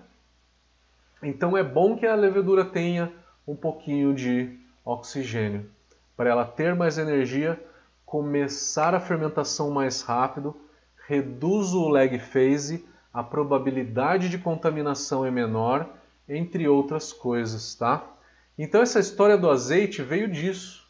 [1.21, 3.13] Então é bom que a levedura tenha
[3.45, 5.69] um pouquinho de oxigênio
[6.17, 7.61] para ela ter mais energia,
[8.07, 10.57] começar a fermentação mais rápido,
[11.09, 15.89] reduz o lag phase, a probabilidade de contaminação é menor,
[16.29, 18.05] entre outras coisas, tá?
[18.57, 20.87] Então essa história do azeite veio disso.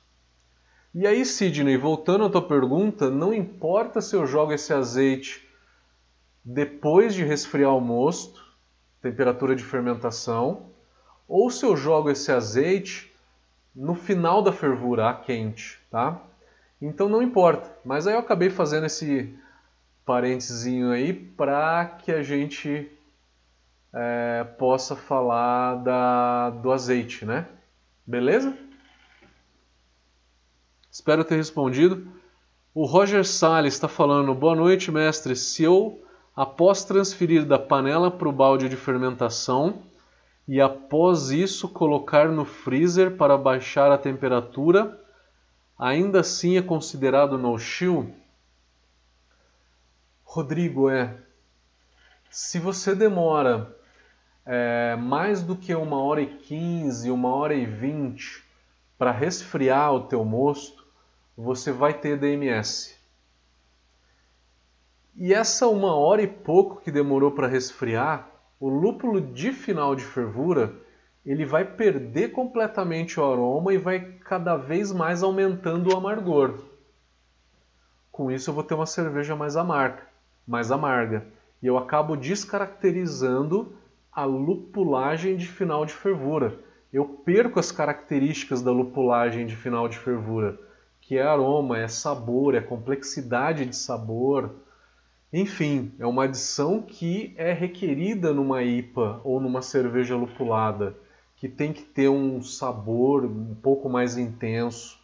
[0.94, 5.46] E aí, Sidney, voltando à tua pergunta, não importa se eu jogo esse azeite
[6.44, 8.42] depois de resfriar o mosto,
[9.02, 10.70] temperatura de fermentação,
[11.28, 13.12] ou se eu jogo esse azeite
[13.74, 16.20] no final da fervura, a quente, tá?
[16.80, 19.34] Então não importa, mas aí eu acabei fazendo esse
[20.04, 22.90] parênteses aí para que a gente
[23.92, 27.46] é, possa falar da, do azeite, né?
[28.06, 28.56] Beleza?
[30.90, 32.06] Espero ter respondido.
[32.74, 35.34] O Roger Salles está falando: Boa noite, mestre.
[35.34, 36.02] Se eu,
[36.34, 39.82] após transferir da panela para o balde de fermentação
[40.46, 45.00] e após isso colocar no freezer para baixar a temperatura,
[45.78, 48.14] ainda assim é considerado no-chill?
[50.24, 51.16] Rodrigo, é.
[52.30, 53.74] Se você demora
[54.44, 58.44] é, mais do que uma hora e quinze, uma hora e vinte
[58.98, 60.84] para resfriar o teu mosto,
[61.36, 62.96] você vai ter DMS.
[65.14, 68.28] E essa uma hora e pouco que demorou para resfriar,
[68.60, 70.74] o lúpulo de final de fervura
[71.26, 76.54] ele vai perder completamente o aroma e vai cada vez mais aumentando o amargor.
[78.12, 80.02] Com isso eu vou ter uma cerveja mais amarga,
[80.46, 81.26] mais amarga.
[81.62, 83.74] E eu acabo descaracterizando
[84.12, 86.58] a lupulagem de final de fervura.
[86.92, 90.58] Eu perco as características da lupulagem de final de fervura
[91.06, 94.56] que é aroma, é sabor, é complexidade de sabor.
[95.32, 100.96] Enfim, é uma adição que é requerida numa IPA ou numa cerveja lupulada,
[101.36, 104.98] que tem que ter um sabor um pouco mais intenso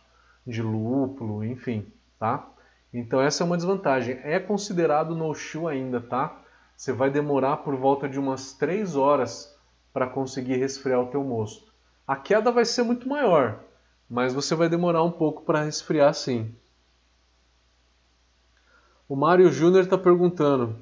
[0.47, 1.87] de lúpulo, enfim,
[2.19, 2.49] tá?
[2.93, 4.19] Então essa é uma desvantagem.
[4.23, 6.41] É considerado no chill ainda, tá?
[6.77, 9.57] Você vai demorar por volta de umas 3 horas
[9.93, 11.71] para conseguir resfriar o teu mosto.
[12.07, 13.61] A queda vai ser muito maior,
[14.09, 16.55] mas você vai demorar um pouco para resfriar sim.
[19.09, 20.77] O Mário Júnior está perguntando.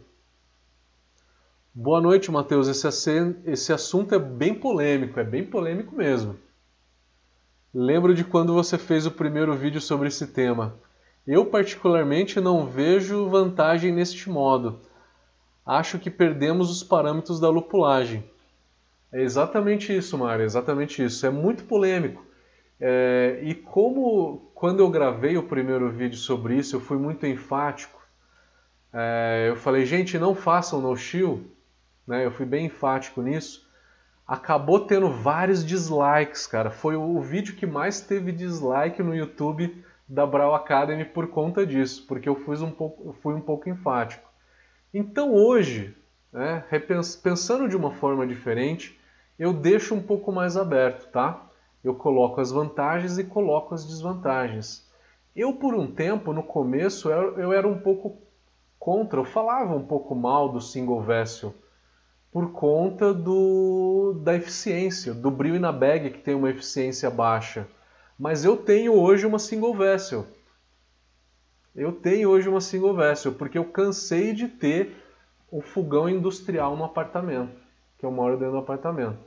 [1.72, 2.66] Boa noite, Matheus.
[2.66, 6.36] Esse, assunto é bem polêmico, é bem polêmico mesmo.
[7.72, 10.74] Lembro de quando você fez o primeiro vídeo sobre esse tema.
[11.24, 14.80] Eu, particularmente, não vejo vantagem neste modo.
[15.64, 18.24] Acho que perdemos os parâmetros da lupulagem.
[19.12, 21.24] É exatamente isso, Mário, é exatamente isso.
[21.24, 22.26] É muito polêmico.
[22.80, 28.00] É, e como quando eu gravei o primeiro vídeo sobre isso, eu fui muito enfático.
[28.92, 31.44] É, eu falei, gente, não façam no chill,
[32.10, 32.26] né?
[32.26, 33.66] Eu fui bem enfático nisso.
[34.26, 36.70] Acabou tendo vários dislikes, cara.
[36.70, 42.04] Foi o vídeo que mais teve dislike no YouTube da Brawl Academy por conta disso,
[42.06, 44.28] porque eu fui um pouco, fui um pouco enfático.
[44.92, 45.96] Então hoje,
[46.32, 46.64] né,
[47.22, 49.00] pensando de uma forma diferente,
[49.38, 51.46] eu deixo um pouco mais aberto, tá?
[51.82, 54.88] eu coloco as vantagens e coloco as desvantagens.
[55.34, 58.18] Eu, por um tempo, no começo, eu, era um pouco
[58.78, 61.54] contra, eu falava um pouco mal do single vessel,
[62.32, 67.66] por conta do, da eficiência, do brilho na bag que tem uma eficiência baixa.
[68.18, 70.26] Mas eu tenho hoje uma single vessel.
[71.74, 74.96] Eu tenho hoje uma single vessel, porque eu cansei de ter
[75.50, 77.52] um fogão industrial no apartamento,
[77.98, 79.18] que eu moro dentro do apartamento.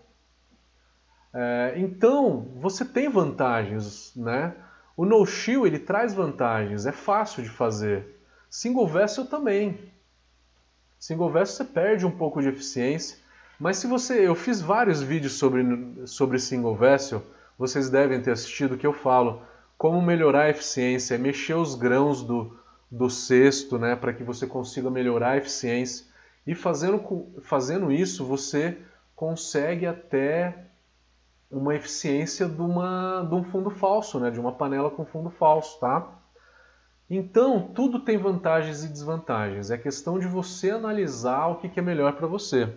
[1.33, 4.55] É, então, você tem vantagens, né?
[4.95, 8.19] O no-shield ele traz vantagens, é fácil de fazer.
[8.49, 9.91] Single vessel também.
[11.03, 13.17] Single vessel você perde um pouco de eficiência,
[13.59, 15.61] mas se você, eu fiz vários vídeos sobre
[16.07, 17.21] sobre single vessel,
[17.59, 19.41] vocês devem ter assistido que eu falo
[19.77, 22.57] como melhorar a eficiência, mexer os grãos do,
[22.89, 26.05] do cesto, né, para que você consiga melhorar a eficiência.
[26.47, 27.03] E fazendo,
[27.41, 28.77] fazendo isso, você
[29.13, 30.67] consegue até
[31.51, 34.31] uma eficiência de, uma, de um fundo falso, né?
[34.31, 35.77] de uma panela com fundo falso.
[35.81, 36.22] Tá?
[37.09, 39.69] Então, tudo tem vantagens e desvantagens.
[39.69, 42.69] É questão de você analisar o que, é melhor para você.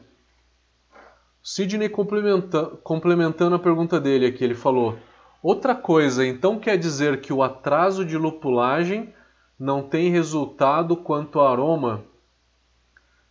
[1.42, 4.98] Sidney complementa, complementando a pergunta dele aqui, ele falou:
[5.42, 9.14] outra coisa, então quer dizer que o atraso de lupulagem
[9.58, 12.04] não tem resultado quanto ao aroma,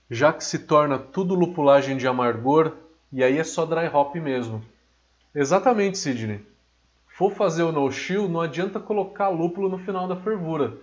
[0.09, 2.71] já que se torna tudo lupulagem de amargor
[3.11, 4.63] e aí é só dry hop mesmo.
[5.33, 6.41] Exatamente, Sidney.
[7.17, 10.77] For fazer o no-chill, não adianta colocar lúpulo no final da fervura.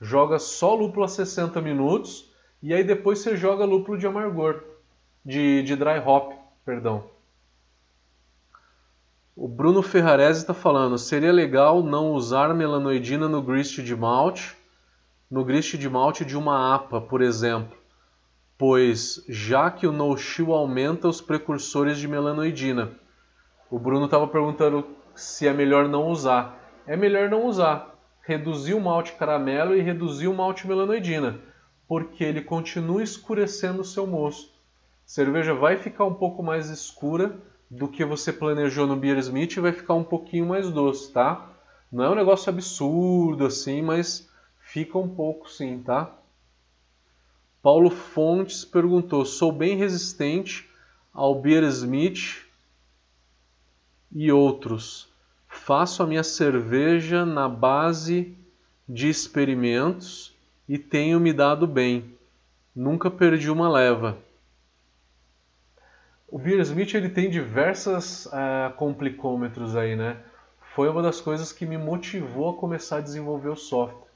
[0.00, 2.28] Joga só lúpulo a 60 minutos
[2.60, 4.64] e aí depois você joga lúpulo de amargor,
[5.24, 6.32] de, de dry hop,
[6.64, 7.04] perdão.
[9.36, 14.56] O Bruno Ferrarese está falando, seria legal não usar melanoidina no grist de malte,
[15.30, 17.78] no grist de malte de uma APA, por exemplo,
[18.58, 22.90] pois já que o no-chill aumenta os precursores de melanoidina.
[23.70, 26.58] O Bruno estava perguntando se é melhor não usar.
[26.86, 27.94] É melhor não usar.
[28.22, 31.38] reduzir o malte caramelo e reduzir o malte melanoidina,
[31.86, 34.50] porque ele continua escurecendo o seu mosto.
[34.50, 37.36] A cerveja vai ficar um pouco mais escura
[37.70, 41.50] do que você planejou no Beer Smith e vai ficar um pouquinho mais doce, tá?
[41.90, 46.12] Não é um negócio absurdo assim, mas fica um pouco sim, tá?
[47.62, 50.68] Paulo Fontes perguntou: sou bem resistente
[51.12, 52.44] ao Beer Smith
[54.12, 55.05] e outros.
[55.56, 58.36] Faço a minha cerveja na base
[58.88, 60.32] de experimentos
[60.68, 62.14] e tenho me dado bem.
[62.74, 64.16] Nunca perdi uma leva.
[66.28, 70.18] O Beer Smith ele tem diversas uh, complicômetros aí, né?
[70.74, 74.06] Foi uma das coisas que me motivou a começar a desenvolver o software.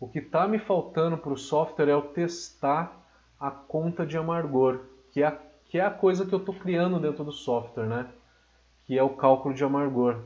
[0.00, 2.92] O que está me faltando para o software é o testar
[3.38, 4.80] a conta de amargor,
[5.12, 8.06] que é a, que é a coisa que eu estou criando dentro do software, né?
[8.84, 10.16] Que é o cálculo de amargor.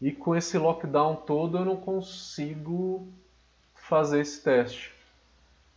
[0.00, 3.06] E com esse lockdown todo eu não consigo
[3.74, 4.92] fazer esse teste.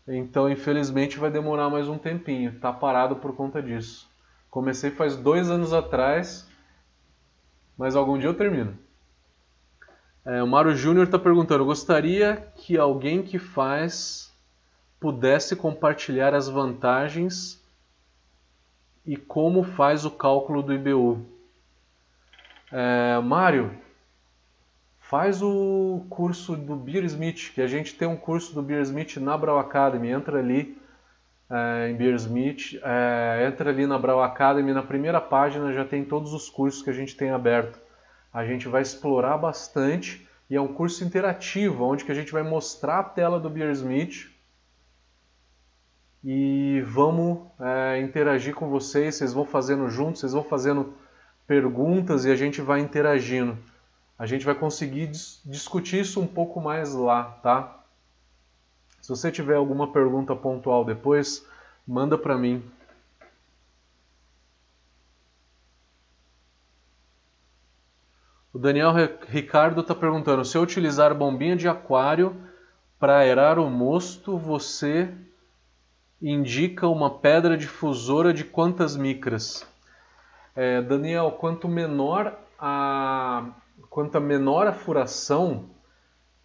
[0.07, 2.57] Então, infelizmente, vai demorar mais um tempinho.
[2.59, 4.09] Tá parado por conta disso.
[4.49, 6.47] Comecei faz dois anos atrás,
[7.77, 8.77] mas algum dia eu termino.
[10.25, 14.33] É, o Mário Júnior está perguntando: gostaria que alguém que faz
[14.99, 17.61] pudesse compartilhar as vantagens
[19.05, 21.25] e como faz o cálculo do IBU.
[22.71, 23.77] É, Mário,
[25.13, 29.17] faz o curso do Beer Smith, que a gente tem um curso do Beer Smith
[29.17, 30.09] na Brau Academy.
[30.09, 30.75] Entra ali
[31.47, 36.03] é, em Beer Smith, é, entra ali na Brau Academy, na primeira página já tem
[36.03, 37.79] todos os cursos que a gente tem aberto
[38.33, 42.41] a gente vai explorar bastante e é um curso interativo, onde que a gente vai
[42.41, 44.31] mostrar a tela do Beersmith
[46.23, 50.95] e vamos é, interagir com vocês, vocês vão fazendo juntos, vocês vão fazendo
[51.45, 53.55] perguntas e a gente vai interagindo.
[54.23, 57.83] A gente vai conseguir dis discutir isso um pouco mais lá, tá?
[59.01, 61.45] Se você tiver alguma pergunta pontual depois,
[61.85, 62.63] manda para mim.
[68.53, 68.93] O Daniel
[69.27, 72.33] Ricardo está perguntando: se eu utilizar bombinha de aquário
[72.97, 75.13] para aerar o mosto, você
[76.21, 79.67] indica uma pedra difusora de quantas micras?
[80.55, 83.51] É, Daniel, quanto menor a
[83.89, 85.69] quanto menor a furação,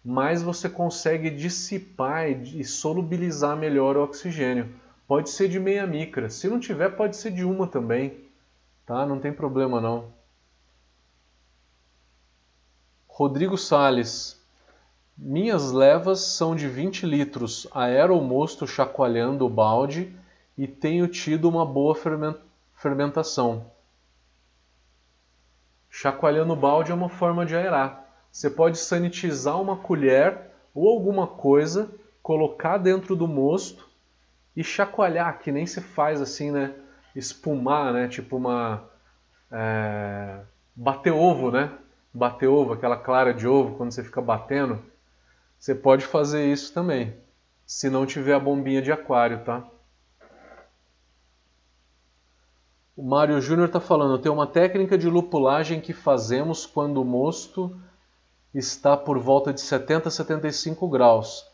[0.03, 4.73] mais você consegue dissipar e solubilizar melhor o oxigênio.
[5.07, 6.29] Pode ser de meia micra.
[6.29, 8.17] Se não tiver, pode ser de uma também.
[8.85, 9.05] Tá?
[9.05, 10.13] Não tem problema não.
[13.07, 14.39] Rodrigo Sales.
[15.17, 17.67] Minhas levas são de 20 litros.
[17.73, 20.15] Aero o mosto chacoalhando o balde
[20.57, 21.95] e tenho tido uma boa
[22.73, 23.65] fermentação.
[25.89, 28.05] Chacoalhando o balde é uma forma de aerar.
[28.31, 30.37] Você pode sanitizar uma colher
[30.73, 31.89] ou alguma coisa,
[32.21, 33.87] colocar dentro do mosto
[34.55, 36.73] e chacoalhar, que nem se faz assim, né?
[37.15, 38.07] Espumar, né?
[38.07, 38.83] Tipo uma.
[39.51, 40.39] É...
[40.75, 41.71] bater ovo, né?
[42.13, 44.83] bater ovo, aquela clara de ovo, quando você fica batendo,
[45.57, 47.15] você pode fazer isso também,
[47.65, 49.65] se não tiver a bombinha de aquário, tá?
[52.99, 57.73] O Mário Júnior está falando, tem uma técnica de lupulagem que fazemos quando o mosto
[58.53, 61.47] está por volta de 70 a 75 graus.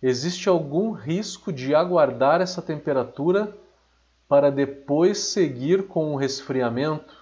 [0.00, 3.52] Existe algum risco de aguardar essa temperatura
[4.28, 7.16] para depois seguir com o resfriamento?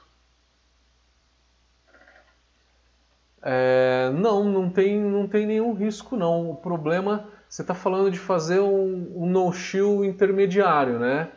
[3.41, 6.51] É, não, não tem, não tem nenhum risco não.
[6.51, 11.33] O problema, você está falando de fazer um, um no-chill intermediário, né?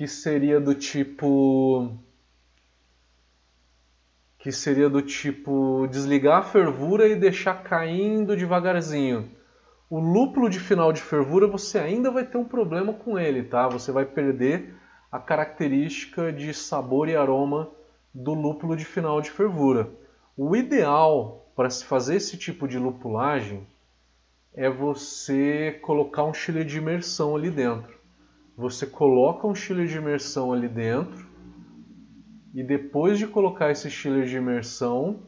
[0.00, 1.94] Que seria do tipo...
[4.38, 9.30] Que seria do tipo desligar a fervura e deixar caindo devagarzinho.
[9.90, 13.68] O lúpulo de final de fervura você ainda vai ter um problema com ele, tá?
[13.68, 14.74] Você vai perder
[15.12, 17.70] a característica de sabor e aroma
[18.14, 19.90] do lúpulo de final de fervura.
[20.34, 23.66] O ideal para se fazer esse tipo de lupulagem
[24.54, 27.99] é você colocar um chile de imersão ali dentro.
[28.60, 31.26] Você coloca um chile de imersão ali dentro
[32.52, 35.20] e depois de colocar esse chile de imersão,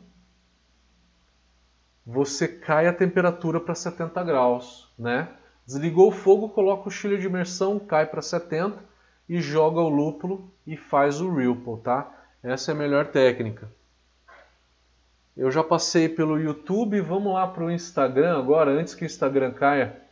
[2.05, 5.31] você cai a temperatura para 70 graus, né?
[5.65, 8.77] Desligou o fogo, coloca o chile de imersão, cai para 70
[9.27, 12.15] e joga o lúpulo e faz o ripple, tá?
[12.43, 13.67] Essa é a melhor técnica.
[15.35, 19.53] Eu já passei pelo YouTube, vamos lá para o Instagram agora, antes que o Instagram
[19.53, 20.03] caia.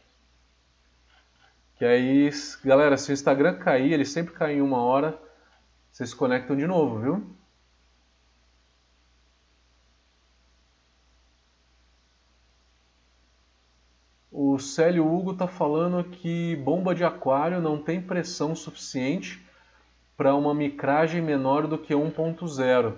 [1.81, 2.29] Que aí,
[2.63, 5.19] galera, se o Instagram cair, ele sempre cai em uma hora,
[5.91, 7.37] vocês se conectam de novo, viu?
[14.31, 19.43] o Célio Hugo está falando que bomba de aquário não tem pressão suficiente
[20.19, 22.93] para uma micragem menor do que 1.0.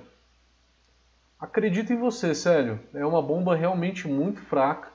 [1.38, 2.80] Acredito em você, Célio.
[2.92, 4.88] É uma bomba realmente muito fraca.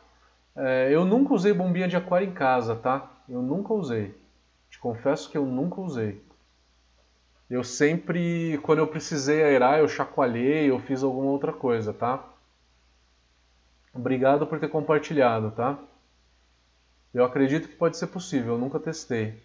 [0.58, 3.14] É, eu nunca usei bombinha de aquário em casa, tá?
[3.28, 4.16] Eu nunca usei.
[4.70, 6.22] Te confesso que eu nunca usei.
[7.50, 12.24] Eu sempre, quando eu precisei aerar, eu chacoalhei, eu fiz alguma outra coisa, tá?
[13.94, 15.80] Obrigado por ter compartilhado, tá?
[17.14, 19.42] Eu acredito que pode ser possível, eu nunca testei.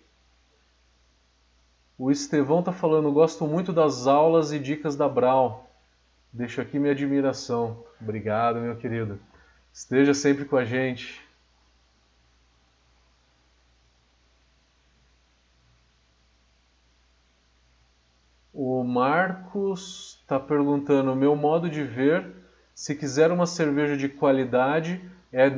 [1.96, 5.70] O Estevão está falando, gosto muito das aulas e dicas da Brau.
[6.32, 7.84] Deixo aqui minha admiração.
[8.00, 9.20] Obrigado, meu querido.
[9.72, 11.21] Esteja sempre com a gente.
[18.64, 22.32] O Marcos está perguntando: meu modo de ver,
[22.72, 25.02] se quiser uma cerveja de qualidade,
[25.32, 25.50] é,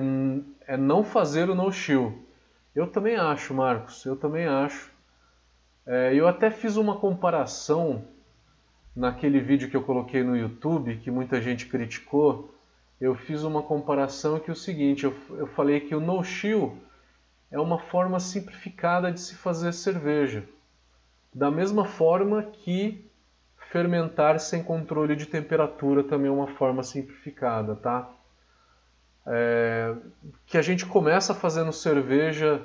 [0.67, 2.27] é não fazer o no-chill.
[2.75, 4.91] Eu também acho, Marcos, eu também acho.
[5.87, 8.07] É, eu até fiz uma comparação
[8.97, 12.55] naquele vídeo que eu coloquei no YouTube, que muita gente criticou.
[12.99, 16.79] Eu fiz uma comparação que é o seguinte: eu, eu falei que o no-chill
[17.51, 20.49] é uma forma simplificada de se fazer cerveja.
[21.35, 23.05] Da mesma forma que
[23.57, 28.09] fermentar sem controle de temperatura também é uma forma simplificada, tá?
[29.27, 29.97] É,
[30.47, 32.65] que a gente começa fazendo cerveja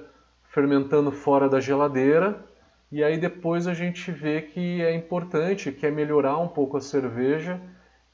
[0.49, 2.43] fermentando fora da geladeira
[2.91, 7.59] e aí depois a gente vê que é importante, quer melhorar um pouco a cerveja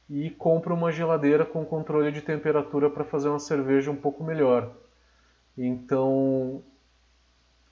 [0.10, 4.72] e compra uma geladeira com controle de temperatura para fazer uma cerveja um pouco melhor.
[5.58, 6.64] Então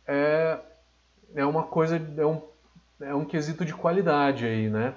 [0.08, 0.60] é,
[1.36, 2.42] é uma coisa, é um,
[3.06, 4.94] é um quesito de qualidade aí, né?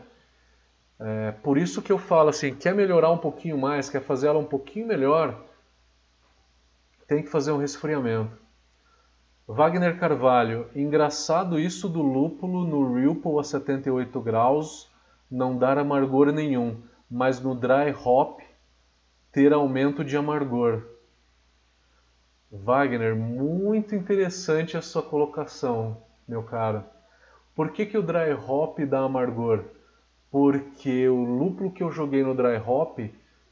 [0.98, 4.38] É, por isso que eu falo assim, quer melhorar um pouquinho mais, quer fazer ela
[4.38, 5.44] um pouquinho melhor,
[7.06, 8.36] tem que fazer um resfriamento.
[9.46, 14.90] Wagner Carvalho, engraçado isso do lúpulo no Ripple a 78 graus
[15.30, 18.40] não dar amargor nenhum, mas no dry hop
[19.30, 20.82] ter aumento de amargor.
[22.50, 26.84] Wagner, muito interessante a sua colocação, meu caro.
[27.56, 29.64] Por que, que o dry hop dá amargor?
[30.30, 32.98] Porque o lúpulo que eu joguei no dry hop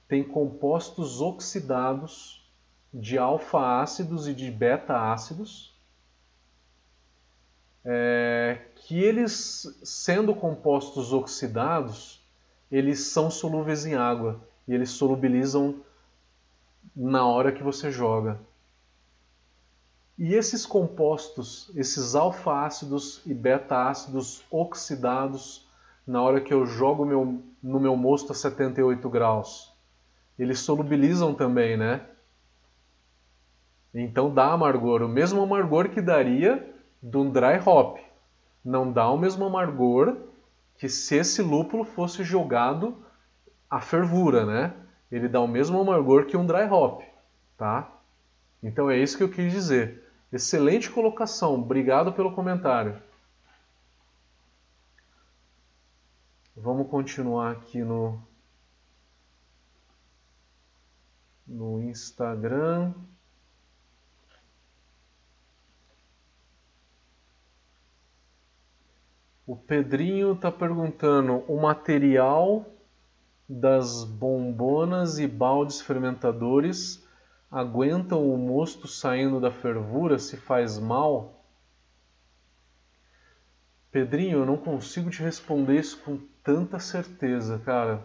[0.06, 2.46] tem compostos oxidados
[2.92, 5.74] de alfa-ácidos e de beta-ácidos
[7.82, 12.22] é, que eles, sendo compostos oxidados,
[12.70, 15.76] eles são solúveis em água e eles solubilizam
[16.94, 18.38] na hora que você joga.
[20.16, 25.68] E esses compostos, esses alfa-ácidos e beta-ácidos oxidados,
[26.06, 29.72] na hora que eu jogo meu, no meu mosto a 78 graus,
[30.38, 32.06] eles solubilizam também, né?
[33.92, 37.98] Então dá amargor, o mesmo amargor que daria de um dry hop.
[38.64, 40.16] Não dá o mesmo amargor
[40.78, 42.96] que se esse lúpulo fosse jogado
[43.68, 44.74] à fervura, né?
[45.10, 47.02] Ele dá o mesmo amargor que um dry hop,
[47.56, 47.90] tá?
[48.62, 50.03] Então é isso que eu quis dizer.
[50.34, 53.00] Excelente colocação, obrigado pelo comentário.
[56.56, 58.20] Vamos continuar aqui no
[61.46, 62.92] no Instagram.
[69.46, 72.66] O Pedrinho está perguntando: o material
[73.48, 77.03] das bombonas e baldes fermentadores
[77.54, 81.40] aguentam o mosto saindo da fervura se faz mal?
[83.92, 88.02] Pedrinho, eu não consigo te responder isso com tanta certeza, cara.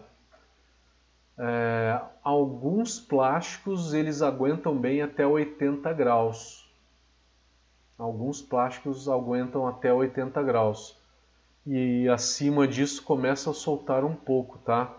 [1.36, 6.72] É, alguns plásticos eles aguentam bem até 80 graus.
[7.98, 10.96] Alguns plásticos aguentam até 80 graus
[11.66, 14.94] e acima disso começa a soltar um pouco, tá?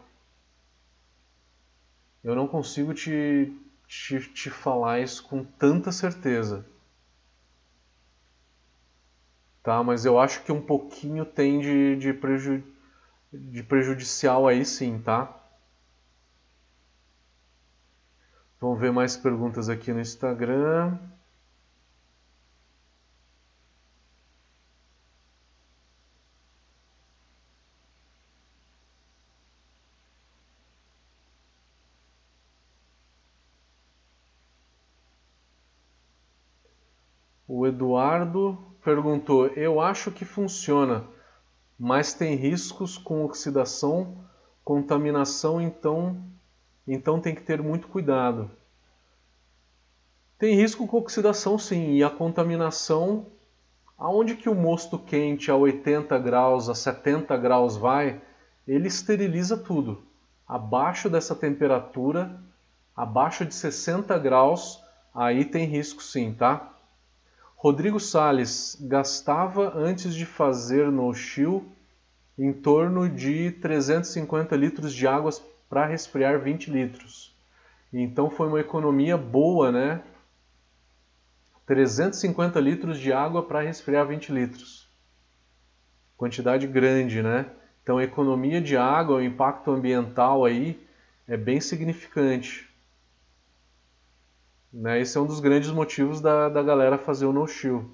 [2.21, 3.57] Eu não consigo te,
[3.91, 6.65] te, te falar isso com tanta certeza.
[9.61, 9.83] Tá?
[9.83, 12.63] Mas eu acho que um pouquinho tem de, de, preju,
[13.33, 15.37] de prejudicial aí sim, tá?
[18.61, 20.97] Vamos ver mais perguntas aqui no Instagram.
[37.47, 41.03] O Eduardo perguntou: Eu acho que funciona,
[41.79, 44.17] mas tem riscos com oxidação,
[44.63, 46.21] contaminação, então,
[46.87, 48.51] então tem que ter muito cuidado.
[50.37, 53.25] Tem risco com oxidação sim, e a contaminação,
[53.97, 58.21] aonde que o mosto quente a 80 graus, a 70 graus vai,
[58.67, 60.03] ele esteriliza tudo.
[60.47, 62.39] Abaixo dessa temperatura,
[62.95, 64.83] abaixo de 60 graus,
[65.15, 66.70] aí tem risco sim, tá?
[67.61, 71.63] Rodrigo Sales gastava antes de fazer no chill
[72.35, 75.29] em torno de 350 litros de água
[75.69, 77.31] para resfriar 20 litros.
[77.93, 80.01] Então foi uma economia boa, né?
[81.67, 84.89] 350 litros de água para resfriar 20 litros.
[86.17, 87.45] Quantidade grande, né?
[87.83, 90.83] Então a economia de água, o impacto ambiental aí
[91.27, 92.70] é bem significante.
[94.73, 95.01] Né?
[95.01, 97.85] Esse é um dos grandes motivos da, da galera fazer o no-show.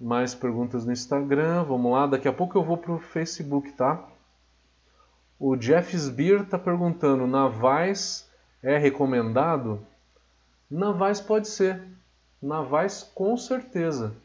[0.00, 2.06] Mais perguntas no Instagram, vamos lá.
[2.06, 4.06] Daqui a pouco eu vou para o Facebook, tá?
[5.38, 8.28] O Jeff Sbeer está perguntando, navais
[8.62, 9.86] é recomendado?
[10.70, 11.82] Navais pode ser.
[12.40, 14.16] Navais com certeza.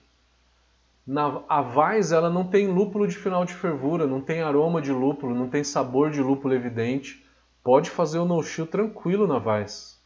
[1.06, 4.92] Na, a Vais ela não tem lúpulo de final de fervura, não tem aroma de
[4.92, 7.26] lúpulo, não tem sabor de lúpulo evidente.
[7.64, 10.00] Pode fazer o no-chill tranquilo na Vais.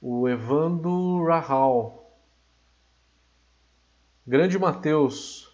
[0.00, 2.16] O Evando Rahal.
[4.26, 5.52] Grande Mateus.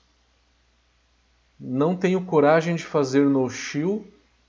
[1.58, 4.06] Não tenho coragem de fazer no-chill,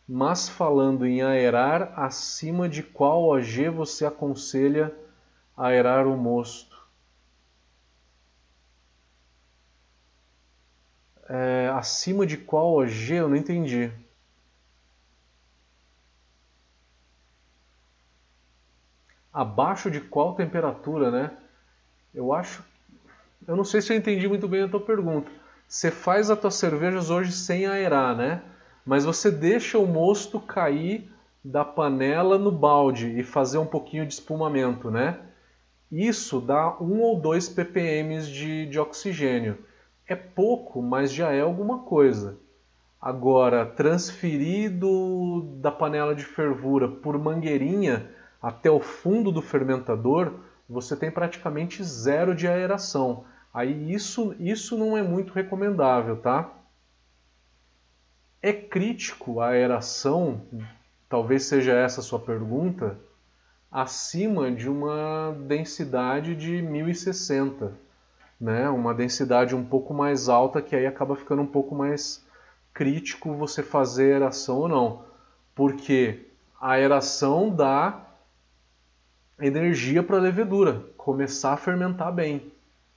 [0.08, 4.94] mas falando em aerar, acima de qual OG você aconselha
[5.56, 6.75] aerar o mosto?
[11.28, 13.14] É, acima de qual OG?
[13.14, 13.92] Eu não entendi.
[19.34, 21.32] Abaixo de qual temperatura, né?
[22.14, 22.64] Eu acho.
[23.48, 25.30] Eu não sei se eu entendi muito bem a tua pergunta.
[25.68, 28.42] Você faz as tuas cervejas hoje sem aerar, né?
[28.86, 31.12] Mas você deixa o mosto cair
[31.44, 35.20] da panela no balde e fazer um pouquinho de espumamento, né?
[35.92, 39.58] Isso dá 1 ou 2 ppm de, de oxigênio
[40.08, 42.38] é pouco, mas já é alguma coisa.
[43.02, 48.10] Agora, transferido da panela de fervura por mangueirinha
[48.42, 50.34] até o fundo do fermentador,
[50.68, 53.26] você tem praticamente zero de aeração.
[53.54, 56.52] Aí isso, isso não é muito recomendável, tá?
[58.42, 60.42] É crítico a aeração,
[61.10, 63.00] talvez seja essa a sua pergunta,
[63.72, 67.86] acima de uma densidade de 1060
[68.40, 72.26] né, uma densidade um pouco mais alta, que aí acaba ficando um pouco mais
[72.74, 75.06] crítico você fazer aeração ou não.
[75.54, 76.26] Porque
[76.60, 78.06] a aeração dá
[79.40, 82.52] energia para a levedura começar a fermentar bem.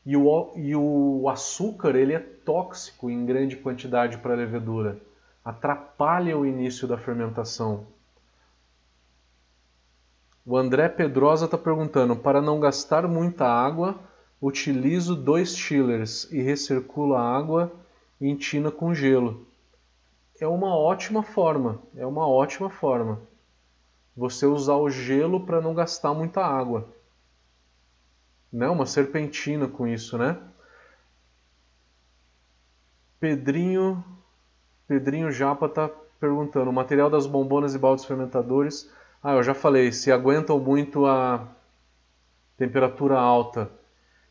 [0.04, 4.98] E o, e o açúcar ele é tóxico em grande quantidade para a levedura.
[5.44, 7.86] Atrapalha o início da fermentação.
[10.44, 13.96] O André Pedrosa está perguntando: para não gastar muita água,
[14.40, 17.72] Utilizo dois chillers e recirculo a água
[18.20, 19.46] em tina com gelo.
[20.40, 23.20] É uma ótima forma, é uma ótima forma.
[24.16, 26.88] Você usar o gelo para não gastar muita água.
[28.52, 28.68] Né?
[28.68, 30.38] Uma serpentina com isso, né?
[33.18, 34.04] Pedrinho,
[34.86, 38.90] Pedrinho Japa está perguntando, o material das bombonas e baldes fermentadores,
[39.22, 41.48] ah, eu já falei, se aguentam muito a
[42.56, 43.70] temperatura alta,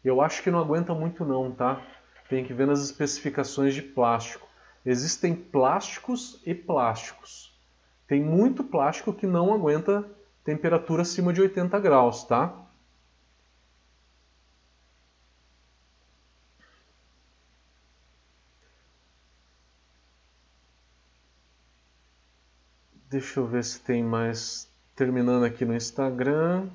[0.04, 1.82] eu acho que não aguenta muito não, tá?
[2.30, 4.48] Tem que ver nas especificações de plástico.
[4.86, 7.58] Existem plásticos e plásticos.
[8.08, 10.06] Tem muito plástico que não aguenta
[10.44, 12.68] temperatura acima de 80 graus, tá?
[23.10, 24.70] Deixa eu ver se tem mais.
[24.96, 26.70] Terminando aqui no Instagram.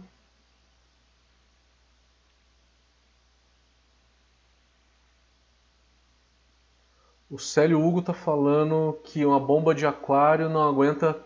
[7.33, 11.18] O Célio Hugo está falando que uma bomba de aquário não aguenta.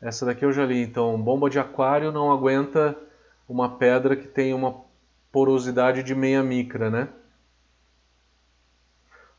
[0.00, 1.20] Essa daqui eu já li, então.
[1.20, 2.96] Bomba de aquário não aguenta
[3.48, 4.82] uma pedra que tem uma
[5.32, 7.08] porosidade de meia micra, né?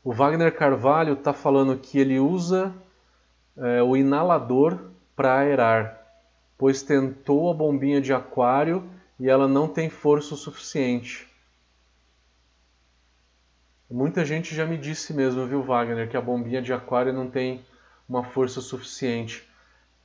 [0.04, 2.74] O Wagner Carvalho está falando que ele usa
[3.56, 4.78] é, o inalador
[5.16, 5.98] para aerar,
[6.58, 8.86] pois tentou a bombinha de aquário
[9.18, 11.31] e ela não tem força o suficiente.
[13.92, 17.62] Muita gente já me disse mesmo, viu, Wagner, que a bombinha de aquário não tem
[18.08, 19.46] uma força suficiente.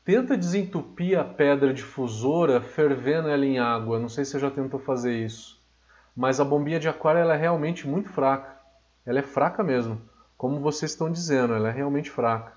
[0.03, 3.97] Tenta desentupir a pedra difusora fervendo ela em água.
[3.97, 5.63] Não sei se você já tentou fazer isso.
[6.13, 8.59] Mas a bombinha de aquário ela é realmente muito fraca.
[9.05, 10.01] Ela é fraca mesmo.
[10.37, 12.51] Como vocês estão dizendo, ela é realmente fraca.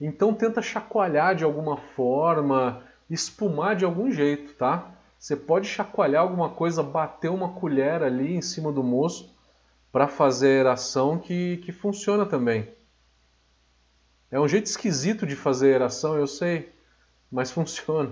[0.00, 4.92] Então tenta chacoalhar de alguma forma, espumar de algum jeito, tá?
[5.18, 9.33] Você pode chacoalhar alguma coisa, bater uma colher ali em cima do moço
[9.94, 12.68] para fazer aeração que, que funciona também.
[14.28, 16.72] É um jeito esquisito de fazer aeração, eu sei,
[17.30, 18.10] mas funciona.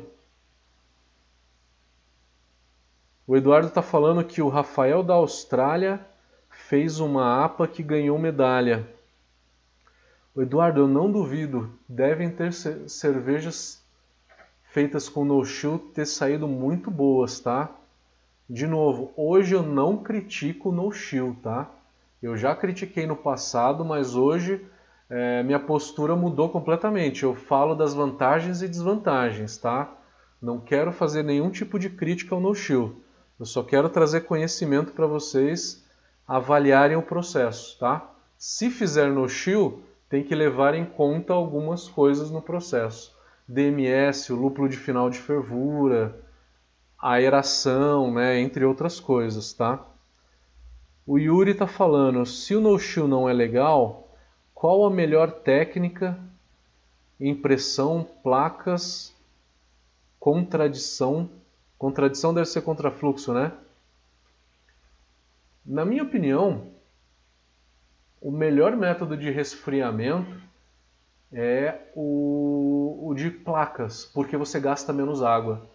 [3.26, 5.98] O Eduardo está falando que o Rafael da Austrália
[6.48, 8.88] fez uma APA que ganhou medalha.
[10.36, 13.82] O Eduardo, eu não duvido, devem ter cervejas
[14.70, 17.74] feitas com no show ter saído muito boas, tá?
[18.52, 21.70] De novo, hoje eu não critico no chill, tá?
[22.22, 24.62] Eu já critiquei no passado, mas hoje
[25.08, 27.22] é, minha postura mudou completamente.
[27.22, 29.90] Eu falo das vantagens e desvantagens, tá?
[30.38, 33.02] Não quero fazer nenhum tipo de crítica ao no chill.
[33.40, 35.82] Eu só quero trazer conhecimento para vocês
[36.28, 38.06] avaliarem o processo, tá?
[38.36, 43.16] Se fizer no chill, tem que levar em conta algumas coisas no processo.
[43.48, 46.20] DMS, o lúpulo de final de fervura,
[47.10, 49.84] aeração, né, entre outras coisas, tá?
[51.04, 54.08] O Yuri está falando, se o no-show não é legal,
[54.54, 56.16] qual a melhor técnica,
[57.18, 59.12] impressão, placas,
[60.20, 61.28] contradição?
[61.76, 63.50] Contradição deve ser contrafluxo, né?
[65.66, 66.68] Na minha opinião,
[68.20, 70.40] o melhor método de resfriamento
[71.32, 75.71] é o, o de placas, porque você gasta menos água.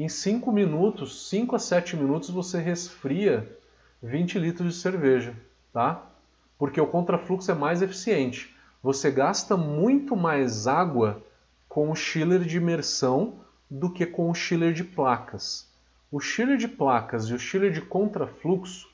[0.00, 3.52] Em 5 minutos, 5 a 7 minutos, você resfria
[4.00, 5.34] 20 litros de cerveja,
[5.72, 6.06] tá?
[6.56, 8.54] Porque o contrafluxo é mais eficiente.
[8.80, 11.20] Você gasta muito mais água
[11.68, 15.68] com o chiller de imersão do que com o chiller de placas.
[16.12, 18.88] O chiller de placas e o chiller de contrafluxo,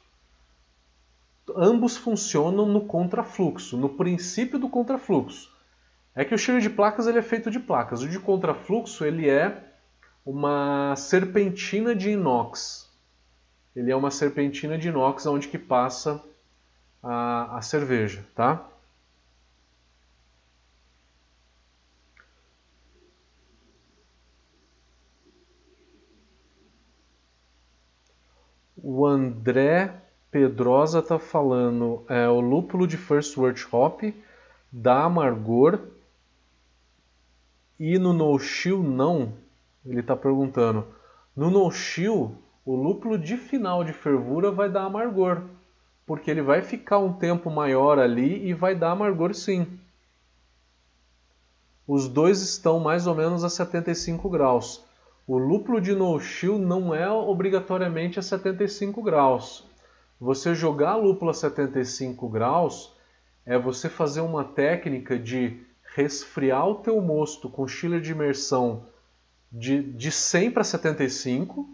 [1.55, 5.52] ambos funcionam no contrafluxo, no princípio do contrafluxo.
[6.14, 8.00] É que o chiller de placas ele é feito de placas.
[8.00, 9.73] O de contrafluxo ele é
[10.24, 12.90] uma serpentina de inox.
[13.76, 16.22] Ele é uma serpentina de inox onde que passa
[17.02, 18.66] a, a cerveja, tá?
[28.76, 29.94] O André
[30.30, 34.02] Pedrosa está falando, é, o lúpulo de First Word Hop
[34.70, 35.80] dá amargor
[37.78, 38.36] e no no
[38.82, 39.43] não?
[39.87, 40.87] Ele está perguntando.
[41.37, 45.43] No no chill, o lúpulo de final de fervura vai dar amargor,
[46.07, 49.66] porque ele vai ficar um tempo maior ali e vai dar amargor sim.
[51.87, 54.82] Os dois estão mais ou menos a 75 graus.
[55.26, 59.66] O lúpulo de no-chill não é obrigatoriamente a 75 graus.
[60.18, 62.95] Você jogar a lúpula a 75 graus
[63.45, 65.61] é você fazer uma técnica de
[65.95, 68.87] resfriar o teu mosto com chiller de imersão
[69.55, 71.68] de, de 100 para 75,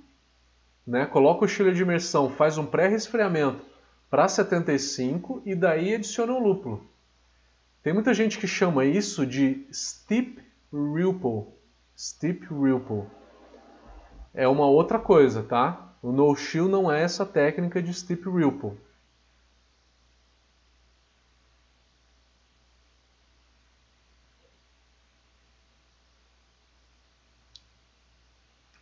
[0.87, 1.07] né?
[1.07, 3.65] coloca o chiller de imersão, faz um pré-resfriamento
[4.11, 6.87] para 75 e daí adiciona o lúpulo.
[7.83, 11.47] Tem muita gente que chama isso de steep ripple.
[11.97, 13.05] Steep ripple
[14.35, 15.95] é uma outra coisa, tá?
[16.03, 18.73] O no chill não é essa técnica de steep ripple.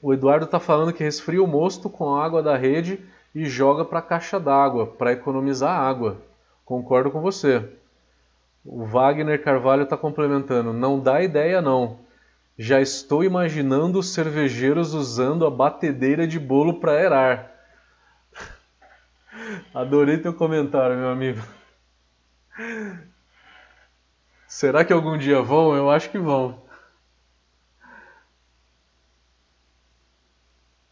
[0.09, 2.99] O Eduardo está falando que resfria o mosto com a água da rede
[3.35, 6.17] e joga para a caixa d'água para economizar água.
[6.65, 7.63] Concordo com você.
[8.65, 10.73] O Wagner Carvalho está complementando.
[10.73, 11.99] Não dá ideia não.
[12.57, 17.53] Já estou imaginando os cervejeiros usando a batedeira de bolo para aerar.
[19.75, 21.43] Adorei teu comentário, meu amigo.
[24.47, 25.77] Será que algum dia vão?
[25.77, 26.67] Eu acho que vão.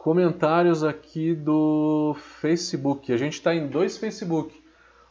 [0.06, 3.12] Comentários aqui do Facebook.
[3.12, 4.56] A gente está em dois Facebook.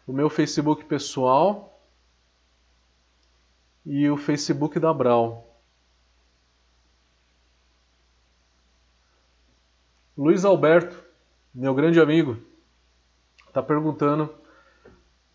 [0.08, 1.86] O meu Facebook pessoal
[3.86, 5.60] e o Facebook da Brau.
[10.18, 11.04] Luiz Alberto,
[11.54, 12.38] meu grande amigo,
[13.50, 14.34] está perguntando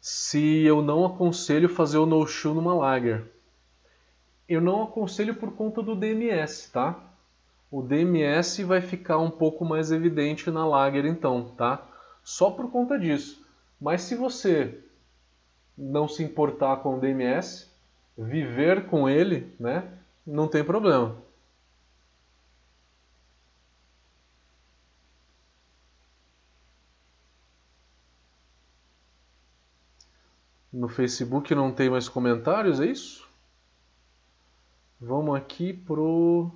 [0.01, 3.31] se eu não aconselho fazer o no-show numa lager.
[4.49, 7.10] Eu não aconselho por conta do DMS, tá?
[7.71, 11.87] O DMS vai ficar um pouco mais evidente na lager então, tá?
[12.25, 13.47] Só por conta disso.
[13.81, 14.83] Mas se você
[15.79, 17.71] não se importar com o DMS,
[18.19, 19.89] viver com ele, né?
[20.27, 21.17] Não tem problema.
[30.73, 33.29] No Facebook não tem mais comentários, é isso?
[35.01, 36.51] Vamos aqui pro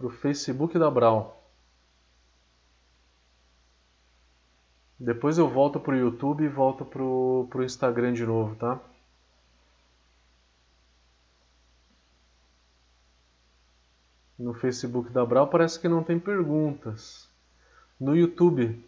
[0.00, 1.46] pro Facebook da Brau.
[4.98, 8.80] Depois eu volto pro YouTube e volto pro, pro Instagram de novo, tá?
[14.38, 17.28] No Facebook da Brau parece que não tem perguntas.
[18.00, 18.82] No YouTube.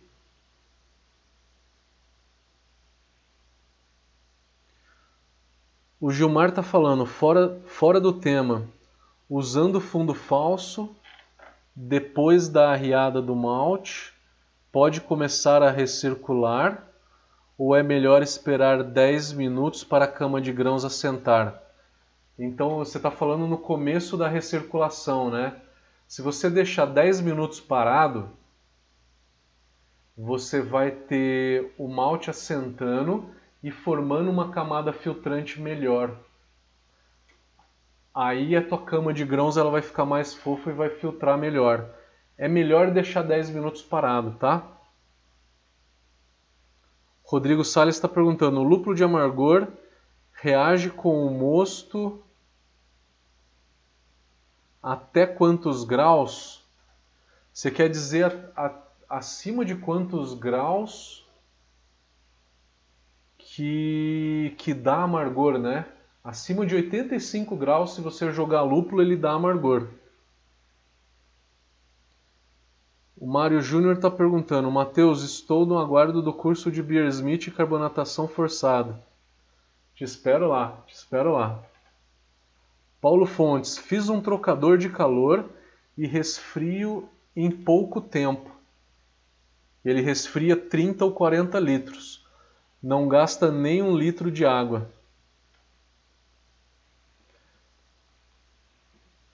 [6.00, 8.66] O Gilmar está falando fora, fora do tema,
[9.28, 10.94] usando fundo falso,
[11.74, 14.12] depois da arriada do malte,
[14.70, 16.86] pode começar a recircular
[17.56, 21.62] ou é melhor esperar 10 minutos para a cama de grãos assentar?
[22.38, 25.54] Então você está falando no começo da recirculação, né?
[26.08, 28.30] Se você deixar 10 minutos parado,
[30.16, 33.30] você vai ter o malte assentando
[33.62, 36.16] e formando uma camada filtrante melhor.
[38.14, 41.88] Aí a tua cama de grãos ela vai ficar mais fofa e vai filtrar melhor.
[42.36, 44.66] É melhor deixar 10 minutos parado, tá?
[47.24, 49.66] Rodrigo Salles está perguntando: o lúpulo de amargor
[50.32, 52.22] reage com o mosto
[54.82, 56.62] até quantos graus?
[57.52, 61.26] Você quer dizer a, a, acima de quantos graus
[63.38, 65.86] que, que dá amargor, né?
[66.24, 69.88] Acima de 85 graus, se você jogar lúpulo, ele dá amargor.
[73.16, 78.28] O Mário Júnior está perguntando: Matheus, estou no aguardo do curso de Beersmith e carbonatação
[78.28, 79.02] forçada.
[79.94, 81.62] Te espero lá, te espero lá.
[83.00, 85.50] Paulo Fontes, fiz um trocador de calor
[85.98, 88.48] e resfrio em pouco tempo.
[89.84, 92.24] Ele resfria 30 ou 40 litros.
[92.80, 94.88] Não gasta nem um litro de água.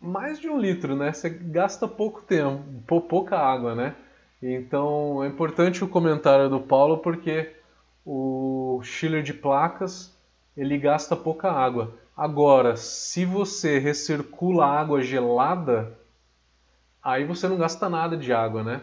[0.08, 1.12] Mais de um litro, né?
[1.12, 3.94] Você gasta pouco tempo, pouca água, né?
[4.42, 7.52] Então é importante o comentário do Paulo porque
[8.06, 10.16] o chiller de placas
[10.56, 11.92] ele gasta pouca água.
[12.16, 15.92] Agora, se você recircula água gelada,
[17.02, 18.80] aí você não gasta nada de água, né?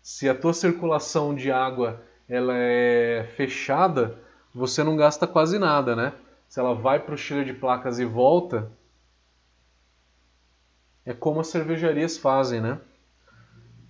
[0.00, 4.16] Se a tua circulação de água ela é fechada,
[4.54, 6.12] você não gasta quase nada, né?
[6.48, 8.70] Se ela vai para o chiller de placas e volta,
[11.10, 12.78] é como as cervejarias fazem, né?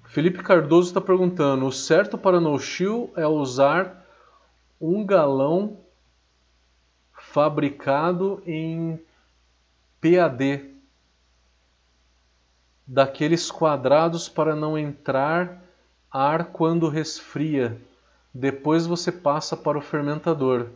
[0.06, 4.06] Felipe Cardoso está perguntando: o certo para no chill é usar
[4.80, 5.76] um galão
[7.12, 8.98] fabricado em
[10.00, 10.74] PAD,
[12.86, 15.62] daqueles quadrados para não entrar
[16.10, 17.78] ar quando resfria.
[18.32, 20.68] Depois você passa para o fermentador.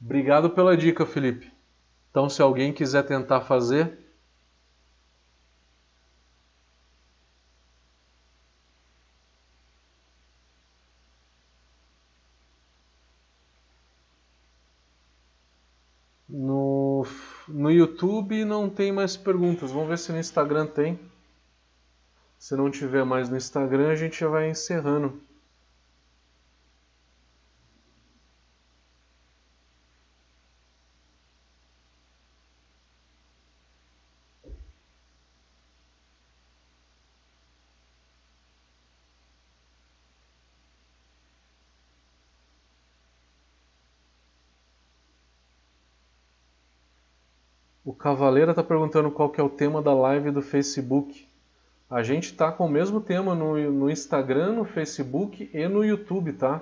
[0.00, 1.52] Obrigado pela dica, Felipe.
[2.10, 3.98] Então, se alguém quiser tentar fazer,
[17.48, 19.72] No YouTube não tem mais perguntas.
[19.72, 21.00] Vamos ver se no Instagram tem.
[22.38, 25.20] Se não tiver mais no Instagram, a gente já vai encerrando.
[47.88, 51.26] O Cavaleira está perguntando qual que é o tema da live do Facebook.
[51.88, 56.34] A gente está com o mesmo tema no, no Instagram, no Facebook e no YouTube,
[56.34, 56.60] tá?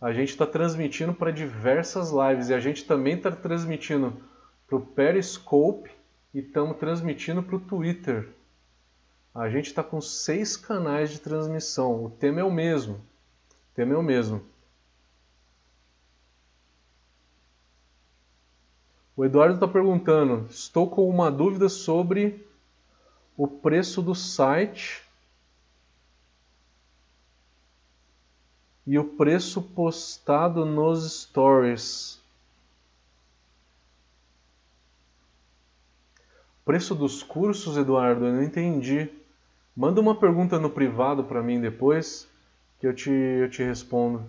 [0.00, 4.12] A gente está transmitindo para diversas lives e a gente também está transmitindo
[4.66, 5.88] para o Periscope
[6.34, 8.30] e estamos transmitindo para o Twitter.
[9.32, 12.04] A gente está com seis canais de transmissão.
[12.04, 12.94] O tema é o mesmo.
[12.94, 14.42] O tema é o mesmo.
[19.16, 22.46] O Eduardo está perguntando: estou com uma dúvida sobre
[23.36, 25.02] o preço do site
[28.86, 32.20] e o preço postado nos stories.
[36.64, 39.08] Preço dos cursos, Eduardo, eu não entendi.
[39.74, 42.28] Manda uma pergunta no privado para mim depois
[42.80, 44.26] que eu te, eu te respondo.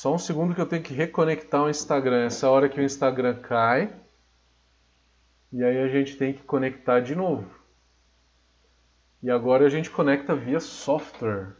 [0.00, 2.24] Só um segundo que eu tenho que reconectar o Instagram.
[2.24, 3.94] Essa hora que o Instagram cai.
[5.52, 7.44] E aí a gente tem que conectar de novo.
[9.22, 11.54] E agora a gente conecta via software.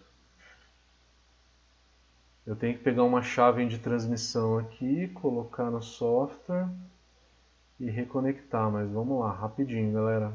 [2.46, 6.66] Eu tenho que pegar uma chave de transmissão aqui, colocar no software
[7.78, 10.32] e reconectar, mas vamos lá, rapidinho, galera.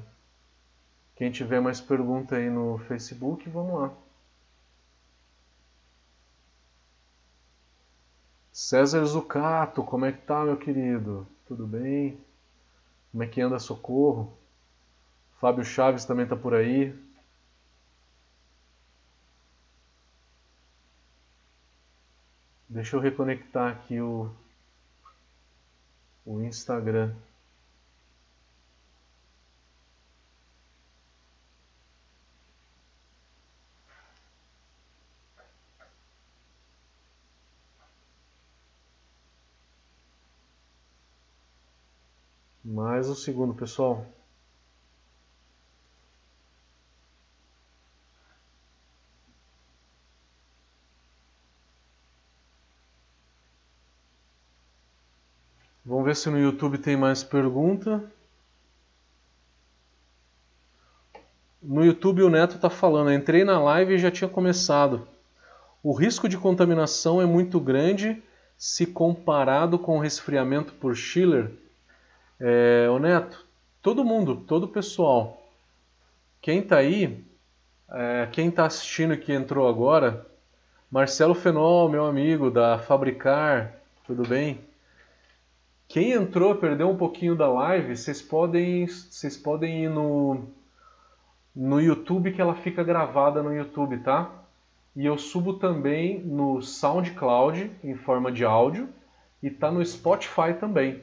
[1.16, 4.05] Quem tiver mais pergunta aí no Facebook, vamos lá.
[8.56, 11.28] César Zucato, como é que tá, meu querido?
[11.46, 12.18] Tudo bem?
[13.12, 14.32] Como é que anda Socorro?
[15.42, 16.98] Fábio Chaves também tá por aí.
[22.70, 24.34] Deixa eu reconectar aqui o,
[26.26, 27.14] o Instagram.
[42.86, 44.06] Mais um segundo, pessoal.
[55.84, 58.04] Vamos ver se no YouTube tem mais pergunta.
[61.60, 65.08] No YouTube o Neto está falando, entrei na live e já tinha começado.
[65.82, 68.22] O risco de contaminação é muito grande
[68.56, 71.65] se comparado com o resfriamento por Schiller.
[72.40, 73.46] É, Neto,
[73.82, 75.42] todo mundo, todo o pessoal,
[76.42, 77.24] quem está aí,
[77.90, 80.26] é, quem está assistindo que entrou agora,
[80.92, 83.74] Marcelo Fenol, meu amigo da Fabricar,
[84.06, 84.60] tudo bem?
[85.88, 90.46] Quem entrou, perdeu um pouquinho da live, vocês podem, vocês podem ir no,
[91.56, 94.30] no YouTube que ela fica gravada no YouTube, tá?
[94.96, 98.90] E eu subo também no SoundCloud em forma de áudio
[99.42, 101.02] e tá no Spotify também.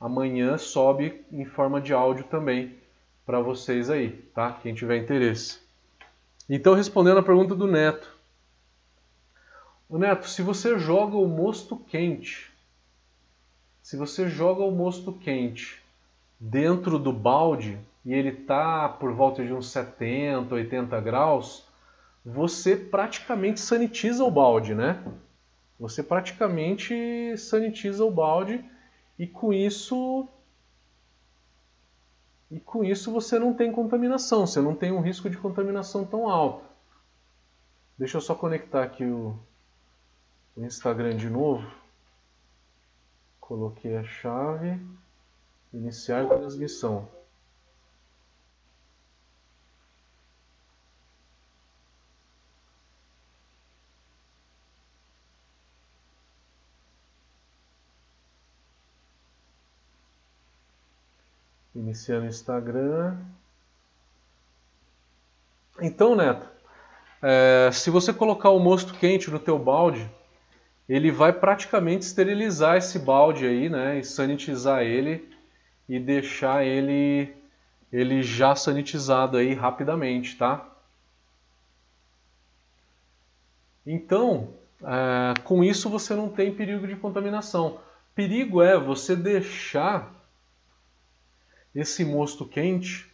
[0.00, 2.76] Amanhã sobe em forma de áudio também
[3.24, 4.52] para vocês aí, tá?
[4.62, 5.60] Quem tiver interesse.
[6.48, 8.14] Então, respondendo a pergunta do Neto.
[9.88, 12.54] O Neto, se você joga o mosto quente
[13.86, 15.80] se você joga o mosto quente
[16.40, 21.64] dentro do balde e ele está por volta de uns 70, 80 graus,
[22.24, 25.00] você praticamente sanitiza o balde, né?
[25.78, 28.64] Você praticamente sanitiza o balde
[29.18, 30.28] e com isso
[32.50, 36.28] e com isso você não tem contaminação, você não tem um risco de contaminação tão
[36.28, 36.64] alto.
[37.98, 39.36] Deixa eu só conectar aqui o,
[40.56, 41.68] o Instagram de novo.
[43.40, 44.80] Coloquei a chave,
[45.72, 47.08] iniciar transmissão.
[61.86, 63.16] Iniciando o Instagram.
[65.80, 66.44] Então, Neto,
[67.22, 70.10] é, se você colocar o mosto quente no teu balde,
[70.88, 75.32] ele vai praticamente esterilizar esse balde aí, né, e sanitizar ele
[75.88, 77.32] e deixar ele
[77.92, 80.68] ele já sanitizado aí rapidamente, tá?
[83.86, 87.78] Então, é, com isso você não tem perigo de contaminação.
[88.12, 90.15] Perigo é você deixar
[91.76, 93.06] esse mosto quente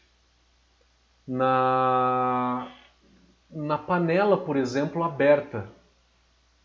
[1.27, 2.69] na,
[3.51, 5.69] na panela, por exemplo, aberta.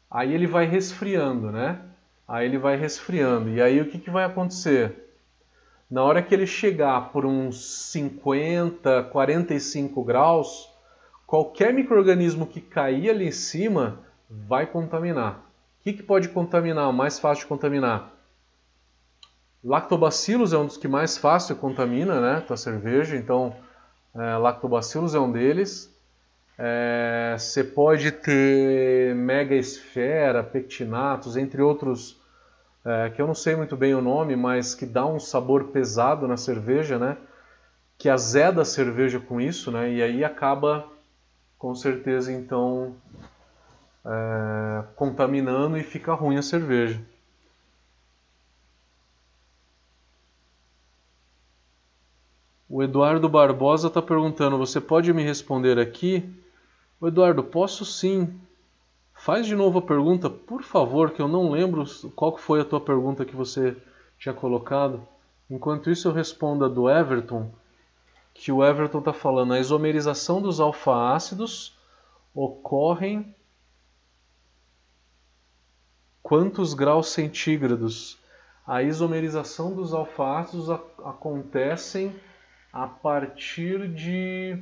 [0.09, 1.81] Aí ele vai resfriando, né?
[2.27, 3.49] Aí ele vai resfriando.
[3.49, 5.07] E aí o que, que vai acontecer?
[5.89, 10.69] Na hora que ele chegar por uns 50, 45 graus,
[11.25, 15.39] qualquer microorganismo que cair ali em cima vai contaminar.
[15.79, 16.89] O que, que pode contaminar?
[16.89, 18.16] O mais fácil de contaminar?
[19.67, 22.41] Lactobacillus é um dos que mais fácil contamina, né?
[22.47, 23.17] Tua cerveja.
[23.17, 23.53] Então,
[24.15, 25.93] é, lactobacillus é um deles.
[26.57, 32.17] É, você pode ter mega esfera, pectinatos, entre outros
[32.85, 36.29] é, que eu não sei muito bem o nome, mas que dá um sabor pesado
[36.29, 37.17] na cerveja, né?
[37.97, 39.91] Que azeda a cerveja com isso, né?
[39.91, 40.87] E aí acaba,
[41.57, 42.95] com certeza, então,
[44.05, 47.01] é, contaminando e fica ruim a cerveja.
[52.69, 56.29] O Eduardo Barbosa está perguntando: você pode me responder aqui?
[57.01, 58.37] Eduardo, posso sim.
[59.13, 62.79] Faz de novo a pergunta, por favor, que eu não lembro qual foi a tua
[62.79, 63.75] pergunta que você
[64.19, 65.01] tinha colocado.
[65.49, 67.49] Enquanto isso, eu respondo a do Everton,
[68.33, 71.75] que o Everton está falando a isomerização dos alfa-ácidos
[72.35, 73.33] ocorrem
[76.21, 78.17] quantos graus centígrados?
[78.65, 82.13] A isomerização dos alfa-ácidos acontecem
[82.77, 84.55] a partir de,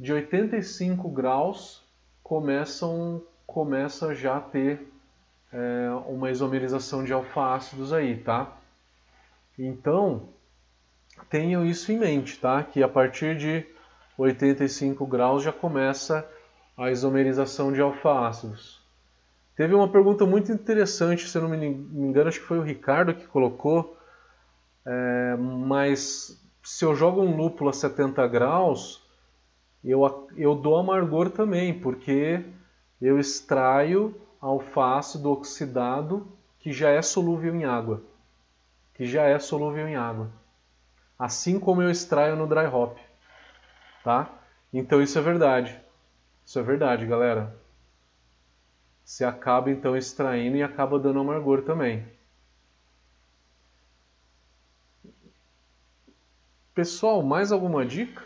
[0.00, 1.84] de 85 graus
[2.22, 4.90] começam começa já a ter
[5.52, 8.56] é, uma isomerização de alfa-ácidos aí, tá?
[9.58, 10.30] Então,
[11.28, 12.62] tenham isso em mente, tá?
[12.62, 13.66] Que a partir de
[14.16, 16.26] 85 graus já começa
[16.74, 18.80] a isomerização de alfa-ácidos.
[19.54, 23.14] Teve uma pergunta muito interessante, se eu não me engano, acho que foi o Ricardo
[23.14, 23.94] que colocou,
[24.86, 29.00] é, mas se eu jogo um lúpulo a 70 graus,
[29.84, 32.44] eu, eu dou amargor também, porque
[33.00, 36.26] eu extraio alfa-ácido oxidado
[36.58, 38.02] que já é solúvel em água.
[38.94, 40.28] Que já é solúvel em água.
[41.16, 42.98] Assim como eu extraio no dry hop.
[44.02, 44.28] Tá?
[44.72, 45.80] Então isso é verdade.
[46.44, 47.56] Isso é verdade, galera.
[49.04, 52.04] Você acaba então extraindo e acaba dando amargor também.
[56.76, 58.22] Pessoal, mais alguma dica?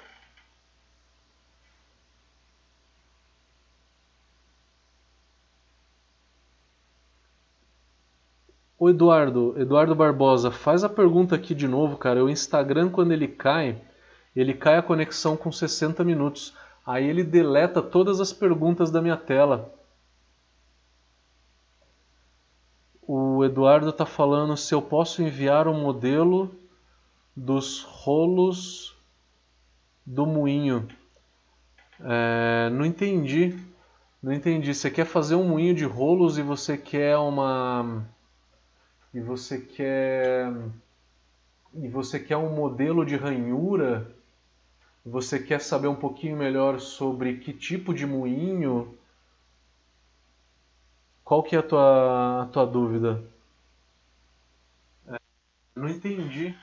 [8.77, 12.25] O Eduardo, Eduardo Barbosa, faz a pergunta aqui de novo, cara.
[12.25, 13.81] O Instagram, quando ele cai,
[14.35, 16.53] ele cai a conexão com 60 minutos.
[16.85, 19.73] Aí ele deleta todas as perguntas da minha tela.
[23.01, 26.51] O Eduardo está falando se eu posso enviar um modelo
[27.37, 28.97] dos rolos
[30.05, 30.89] do moinho.
[32.01, 33.59] É, não entendi.
[34.22, 34.74] Não entendi.
[34.74, 38.05] Você quer fazer um moinho de rolos e você quer uma
[39.12, 40.53] e você quer
[41.74, 44.11] e você quer um modelo de ranhura,
[45.05, 48.97] você quer saber um pouquinho melhor sobre que tipo de moinho,
[51.24, 53.22] qual que é a tua, a tua dúvida?
[55.07, 55.18] É,
[55.76, 56.55] não entendi.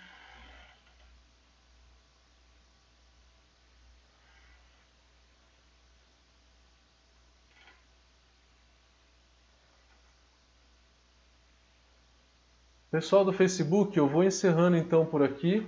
[12.98, 15.64] Pessoal do Facebook, eu vou encerrando então por aqui.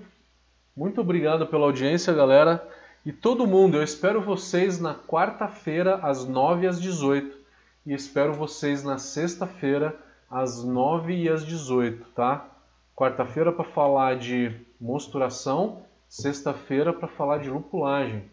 [0.75, 2.67] Muito obrigado pela audiência, galera.
[3.05, 7.37] E todo mundo, eu espero vocês na quarta-feira, às 9 às 18.
[7.85, 9.95] E espero vocês na sexta-feira,
[10.27, 12.47] às 9 e às 18, tá?
[12.95, 14.51] Quarta-feira para falar de
[14.81, 18.23] mosturação, sexta-feira para falar de lupulagem.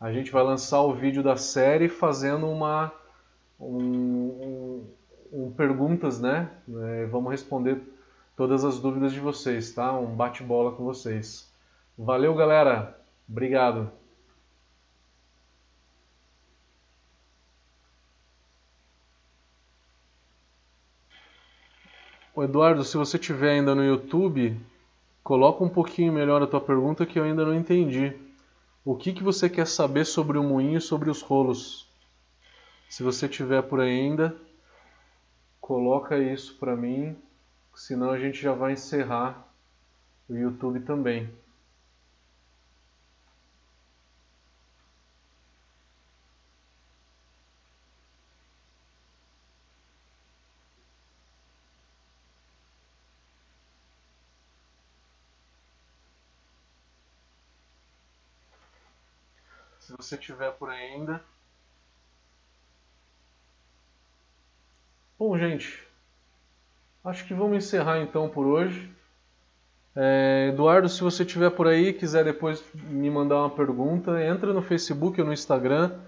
[0.00, 2.90] A gente vai lançar o vídeo da série fazendo uma
[3.60, 4.84] um, um,
[5.30, 6.48] um perguntas, né?
[6.66, 7.94] É, vamos responder
[8.36, 9.92] todas as dúvidas de vocês, tá?
[9.98, 11.50] Um bate-bola com vocês.
[11.96, 13.00] Valeu, galera.
[13.28, 13.90] Obrigado.
[22.34, 24.60] O Eduardo, se você estiver ainda no YouTube,
[25.24, 28.14] coloca um pouquinho melhor a tua pergunta que eu ainda não entendi.
[28.84, 31.88] O que, que você quer saber sobre o moinho e sobre os rolos?
[32.90, 34.36] Se você tiver por ainda,
[35.58, 37.16] coloca isso para mim
[37.76, 39.46] senão a gente já vai encerrar
[40.28, 41.30] o YouTube também.
[59.78, 61.22] Se você tiver por ainda.
[65.18, 65.85] Bom, gente,
[67.06, 68.92] Acho que vamos encerrar então por hoje.
[69.94, 74.60] É, Eduardo, se você estiver por aí quiser depois me mandar uma pergunta, entra no
[74.60, 76.00] Facebook ou no Instagram,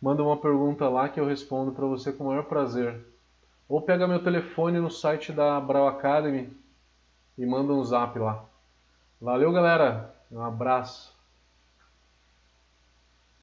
[0.00, 3.04] manda uma pergunta lá que eu respondo para você com o maior prazer.
[3.68, 6.50] Ou pega meu telefone no site da Brau Academy
[7.36, 8.42] e manda um zap lá.
[9.20, 10.14] Valeu, galera.
[10.32, 11.15] Um abraço.